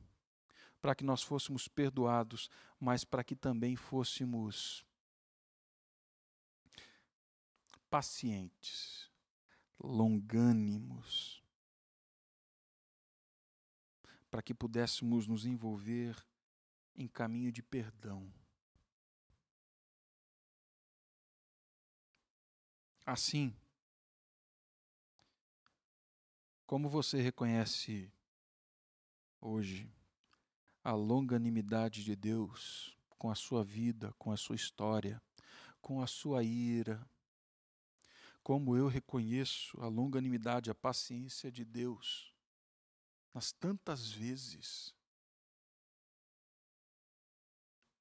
para 0.84 0.94
que 0.94 1.06
nós 1.06 1.24
fôssemos 1.24 1.66
perdoados, 1.70 2.50
mas 2.78 3.06
para 3.06 3.24
que 3.24 3.38
também 3.38 3.74
fôssemos 3.74 4.86
pacientes, 7.90 9.10
longânimos, 9.80 11.42
para 14.30 14.42
que 14.42 14.54
pudéssemos 14.54 15.26
nos 15.26 15.46
envolver 15.46 16.22
em 16.94 17.08
caminho 17.08 17.50
de 17.50 17.64
perdão. 17.64 18.30
Assim, 23.06 23.56
Como 26.66 26.90
você 26.90 27.22
reconhece 27.22 28.12
hoje 29.40 29.94
a 30.84 30.92
longanimidade 30.92 32.04
de 32.04 32.16
Deus 32.16 32.98
com 33.18 33.32
a 33.32 33.36
sua 33.36 33.64
vida, 33.64 34.14
com 34.20 34.32
a 34.32 34.38
sua 34.38 34.56
história, 34.56 35.22
com 35.82 36.02
a 36.02 36.08
sua 36.08 36.44
ira? 36.44 37.08
Como 38.44 38.76
eu 38.76 38.88
reconheço 38.88 39.80
a 39.82 39.88
longanimidade, 39.88 40.70
a 40.70 40.76
paciência 40.76 41.50
de 41.50 41.64
Deus 41.64 42.34
nas 43.34 43.52
tantas 43.52 44.12
vezes 44.12 44.94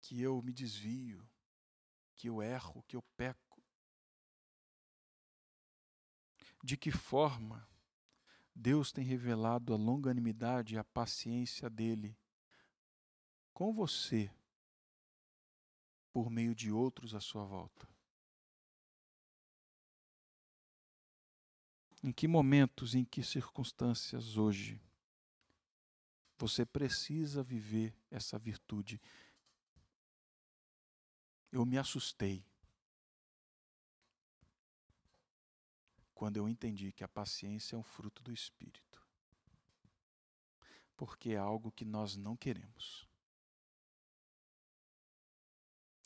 que 0.02 0.20
eu 0.20 0.42
me 0.42 0.52
desvio, 0.52 1.26
que 2.16 2.28
eu 2.28 2.42
erro, 2.42 2.84
que 2.86 2.96
eu 2.96 3.02
peco. 3.16 3.62
De 6.62 6.76
que 6.76 6.90
forma 6.90 7.66
Deus 8.54 8.92
tem 8.92 9.04
revelado 9.04 9.72
a 9.72 9.76
longanimidade 9.76 10.74
e 10.74 10.78
a 10.78 10.84
paciência 10.84 11.70
dele 11.70 12.16
com 13.62 13.72
você 13.72 14.28
por 16.12 16.28
meio 16.28 16.52
de 16.52 16.72
outros 16.72 17.14
à 17.14 17.20
sua 17.20 17.44
volta? 17.44 17.88
Em 22.02 22.10
que 22.10 22.26
momentos, 22.26 22.96
em 22.96 23.04
que 23.04 23.22
circunstâncias 23.22 24.36
hoje 24.36 24.82
você 26.36 26.66
precisa 26.66 27.40
viver 27.40 27.94
essa 28.10 28.36
virtude? 28.36 29.00
Eu 31.52 31.64
me 31.64 31.78
assustei 31.78 32.44
quando 36.12 36.36
eu 36.36 36.48
entendi 36.48 36.90
que 36.90 37.04
a 37.04 37.08
paciência 37.08 37.76
é 37.76 37.78
um 37.78 37.84
fruto 37.84 38.24
do 38.24 38.32
Espírito. 38.32 39.00
Porque 40.96 41.30
é 41.30 41.36
algo 41.36 41.70
que 41.70 41.84
nós 41.84 42.16
não 42.16 42.36
queremos. 42.36 43.11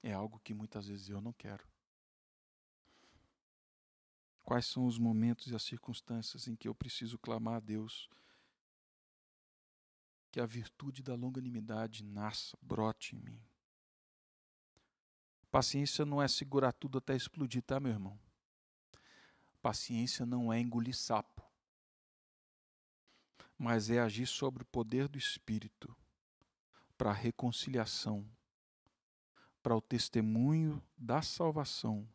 É 0.06 0.12
algo 0.12 0.38
que 0.38 0.54
muitas 0.54 0.86
vezes 0.86 1.08
eu 1.08 1.20
não 1.20 1.32
quero. 1.32 1.66
Quais 4.44 4.64
são 4.64 4.86
os 4.86 5.00
momentos 5.00 5.48
e 5.48 5.54
as 5.56 5.64
circunstâncias 5.64 6.46
em 6.46 6.54
que 6.54 6.68
eu 6.68 6.74
preciso 6.76 7.18
clamar 7.18 7.56
a 7.56 7.60
Deus 7.60 8.08
que 10.30 10.38
a 10.38 10.46
virtude 10.46 11.02
da 11.02 11.16
longanimidade 11.16 12.04
nasça, 12.04 12.56
brote 12.62 13.16
em 13.16 13.18
mim? 13.18 13.42
Paciência 15.50 16.06
não 16.06 16.22
é 16.22 16.28
segurar 16.28 16.70
tudo 16.70 16.98
até 16.98 17.16
explodir, 17.16 17.64
tá, 17.64 17.80
meu 17.80 17.90
irmão? 17.90 18.16
Paciência 19.60 20.24
não 20.24 20.52
é 20.52 20.60
engolir 20.60 20.96
sapo, 20.96 21.42
mas 23.58 23.90
é 23.90 23.98
agir 23.98 24.28
sobre 24.28 24.62
o 24.62 24.66
poder 24.66 25.08
do 25.08 25.18
Espírito 25.18 25.96
para 26.96 27.10
a 27.10 27.12
reconciliação, 27.12 28.24
para 29.66 29.76
o 29.76 29.80
testemunho 29.80 30.80
da 30.96 31.20
salvação 31.22 32.08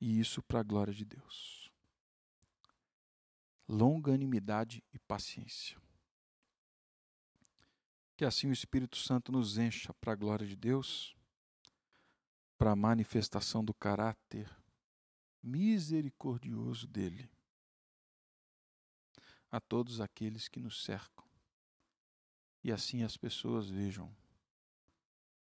e 0.00 0.18
isso 0.18 0.42
para 0.42 0.58
a 0.58 0.64
glória 0.64 0.92
de 0.92 1.04
Deus. 1.04 1.72
Longanimidade 3.68 4.82
e 4.92 4.98
paciência. 4.98 5.80
Que 8.16 8.24
assim 8.24 8.48
o 8.48 8.52
Espírito 8.52 8.96
Santo 8.96 9.30
nos 9.30 9.58
encha 9.58 9.94
para 9.94 10.12
a 10.12 10.16
glória 10.16 10.44
de 10.44 10.56
Deus 10.56 11.16
para 12.58 12.72
a 12.72 12.76
manifestação 12.76 13.64
do 13.64 13.72
caráter 13.72 14.50
misericordioso 15.40 16.88
dele 16.88 17.30
a 19.52 19.60
todos 19.60 20.00
aqueles 20.00 20.48
que 20.48 20.58
nos 20.58 20.82
cercam. 20.82 21.24
E 22.64 22.72
assim 22.72 23.04
as 23.04 23.16
pessoas 23.16 23.70
vejam 23.70 24.12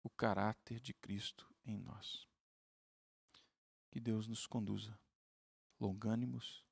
o 0.05 0.11
caráter 0.11 0.79
de 0.79 0.95
Cristo 0.95 1.53
em 1.67 1.77
nós. 1.77 2.29
Que 3.90 3.99
Deus 3.99 4.29
nos 4.29 4.47
conduza 4.47 4.97
longânimos 5.81 6.64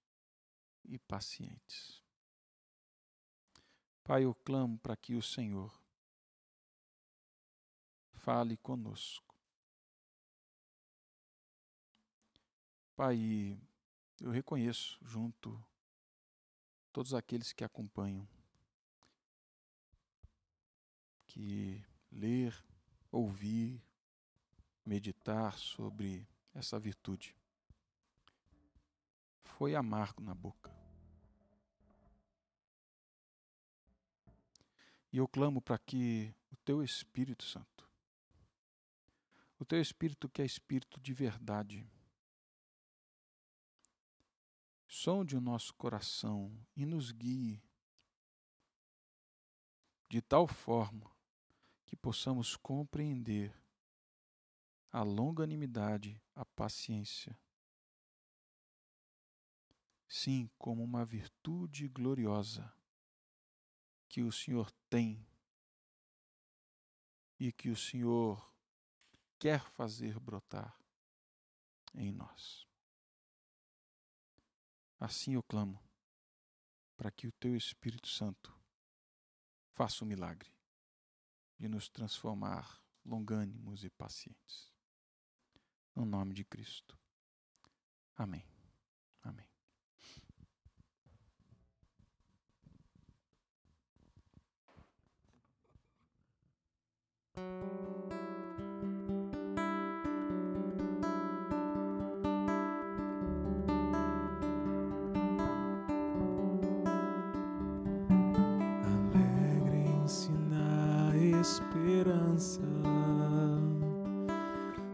e 0.84 1.00
pacientes. 1.00 2.00
Pai, 4.04 4.22
eu 4.24 4.34
clamo 4.36 4.78
para 4.78 4.96
que 4.96 5.16
o 5.16 5.22
Senhor 5.22 5.76
fale 8.12 8.56
conosco 8.56 9.32
Pai, 12.94 13.58
eu 14.20 14.30
reconheço 14.30 14.96
junto 15.02 15.60
todos 16.92 17.14
aqueles 17.14 17.52
que 17.52 17.64
acompanham 17.64 18.28
que 21.26 21.82
ler, 22.10 22.54
ouvir, 23.12 23.84
meditar 24.84 25.56
sobre 25.58 26.26
essa 26.54 26.78
virtude 26.80 27.36
foi 29.44 29.74
amargo 29.76 30.22
na 30.22 30.34
boca. 30.34 30.74
E 35.12 35.18
eu 35.18 35.28
clamo 35.28 35.60
para 35.60 35.78
que 35.78 36.34
o 36.50 36.56
teu 36.56 36.82
Espírito 36.82 37.44
Santo, 37.44 37.88
o 39.58 39.64
teu 39.64 39.80
Espírito 39.80 40.28
que 40.28 40.40
é 40.40 40.44
Espírito 40.44 40.98
de 40.98 41.12
verdade, 41.12 41.86
sonde 44.88 45.36
o 45.36 45.40
nosso 45.40 45.74
coração 45.74 46.50
e 46.74 46.86
nos 46.86 47.12
guie 47.12 47.62
de 50.08 50.22
tal 50.22 50.48
forma 50.48 51.11
que 51.92 51.96
possamos 51.98 52.56
compreender 52.56 53.54
a 54.90 55.02
longanimidade, 55.02 56.18
a 56.34 56.42
paciência. 56.42 57.38
Sim, 60.08 60.48
como 60.56 60.82
uma 60.82 61.04
virtude 61.04 61.88
gloriosa 61.88 62.74
que 64.08 64.22
o 64.22 64.32
Senhor 64.32 64.72
tem 64.88 65.22
e 67.38 67.52
que 67.52 67.68
o 67.68 67.76
Senhor 67.76 68.42
quer 69.38 69.60
fazer 69.72 70.18
brotar 70.18 70.74
em 71.94 72.10
nós. 72.10 72.66
Assim 74.98 75.34
eu 75.34 75.42
clamo, 75.42 75.78
para 76.96 77.10
que 77.10 77.26
o 77.26 77.32
Teu 77.32 77.54
Espírito 77.54 78.08
Santo 78.08 78.58
faça 79.74 80.02
o 80.02 80.06
milagre 80.08 80.51
de 81.62 81.68
nos 81.68 81.88
transformar 81.88 82.82
longânimos 83.04 83.84
e 83.84 83.90
pacientes. 83.90 84.74
No 85.94 86.04
nome 86.04 86.34
de 86.34 86.42
Cristo. 86.44 86.98
Amém. 88.16 88.44
Amém. 89.22 89.46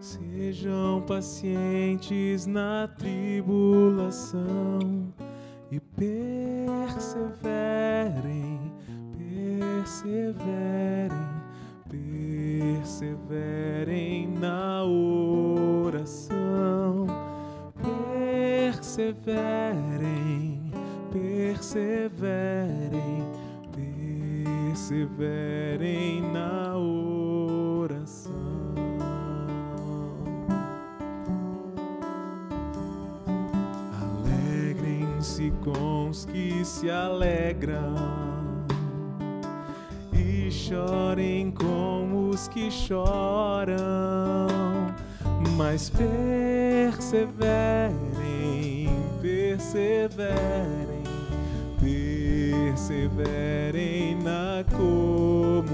Sejam 0.01 1.03
pacientes 1.07 2.47
na 2.47 2.89
tribulação 2.89 4.39
e 5.71 5.79
perseverem, 5.81 6.99
perseverem, 9.85 11.29
perseverem 12.79 14.29
na 14.29 14.85
oração. 14.85 17.07
Perseverem, 18.73 20.73
perseverem, 21.11 23.27
perseverem 24.75 26.23
na 26.33 26.68
com 26.68 26.68
se 36.79 36.89
alegram 36.89 37.97
e 40.13 40.49
chorem 40.49 41.51
com 41.51 42.29
os 42.31 42.47
que 42.47 42.71
choram, 42.71 43.77
mas 45.57 45.91
perseverem, 45.91 47.27
perseverem 49.21 51.03
perseverem 52.77 54.15
na 54.23 54.65
comunhão, 54.71 55.67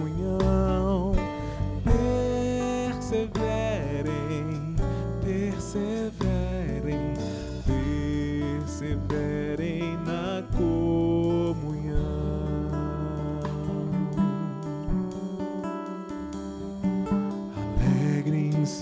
perseverem, 1.84 3.63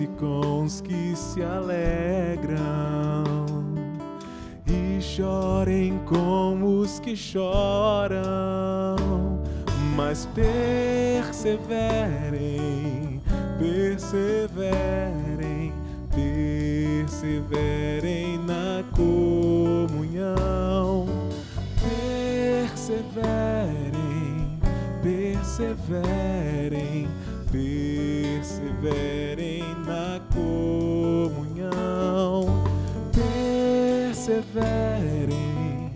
Alegrem-se 0.02 0.06
com 0.18 0.64
os 0.64 0.80
que 0.80 1.14
se 1.14 1.42
alegram 1.42 3.22
e 4.66 4.98
chorem 5.00 6.00
com 6.06 6.80
os 6.80 6.98
que 6.98 7.14
choram, 7.16 8.96
mas 9.94 10.26
perseverem, 10.34 11.62
perseverem, 13.58 15.72
perseverem 17.04 18.38
na 18.38 18.82
comunhão, 18.96 21.06
perseverem, 22.62 24.58
perseverem, 25.02 27.08
perseverem 27.50 29.41
perseverem, 34.22 35.90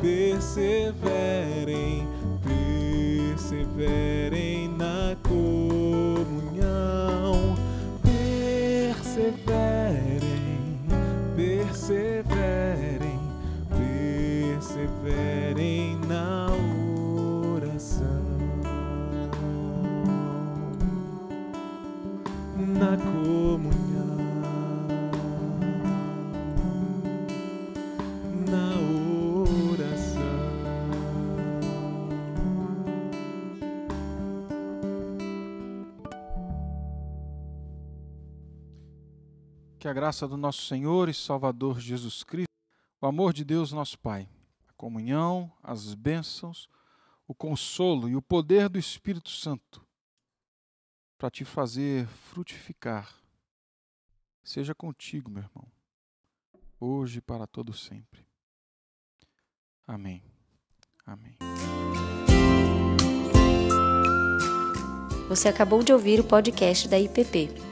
perseverem, 0.00 2.06
perseverem 3.34 4.68
na 4.68 5.16
comunhão, 5.28 6.36
perseverem, 8.00 9.42
perseverem, 11.34 13.18
perseverem 14.60 15.98
na 16.06 16.46
oração, 17.56 18.22
na 22.56 22.96
comunhão. 22.96 23.21
A 39.92 39.94
graça 39.94 40.26
do 40.26 40.38
nosso 40.38 40.62
Senhor 40.62 41.10
e 41.10 41.12
Salvador 41.12 41.78
Jesus 41.78 42.24
Cristo, 42.24 42.48
o 42.98 43.06
amor 43.06 43.34
de 43.34 43.44
Deus, 43.44 43.72
nosso 43.72 43.98
Pai, 43.98 44.26
a 44.66 44.72
comunhão, 44.72 45.52
as 45.62 45.92
bênçãos, 45.92 46.66
o 47.28 47.34
consolo 47.34 48.08
e 48.08 48.16
o 48.16 48.22
poder 48.22 48.70
do 48.70 48.78
Espírito 48.78 49.28
Santo 49.28 49.86
para 51.18 51.30
te 51.30 51.44
fazer 51.44 52.06
frutificar, 52.06 53.14
seja 54.42 54.74
contigo, 54.74 55.30
meu 55.30 55.42
irmão, 55.42 55.70
hoje 56.80 57.18
e 57.18 57.20
para 57.20 57.46
todo 57.46 57.74
sempre. 57.74 58.26
Amém. 59.86 60.24
Amém. 61.04 61.36
Você 65.28 65.48
acabou 65.48 65.82
de 65.82 65.92
ouvir 65.92 66.18
o 66.18 66.24
podcast 66.24 66.88
da 66.88 66.98
IPP. 66.98 67.71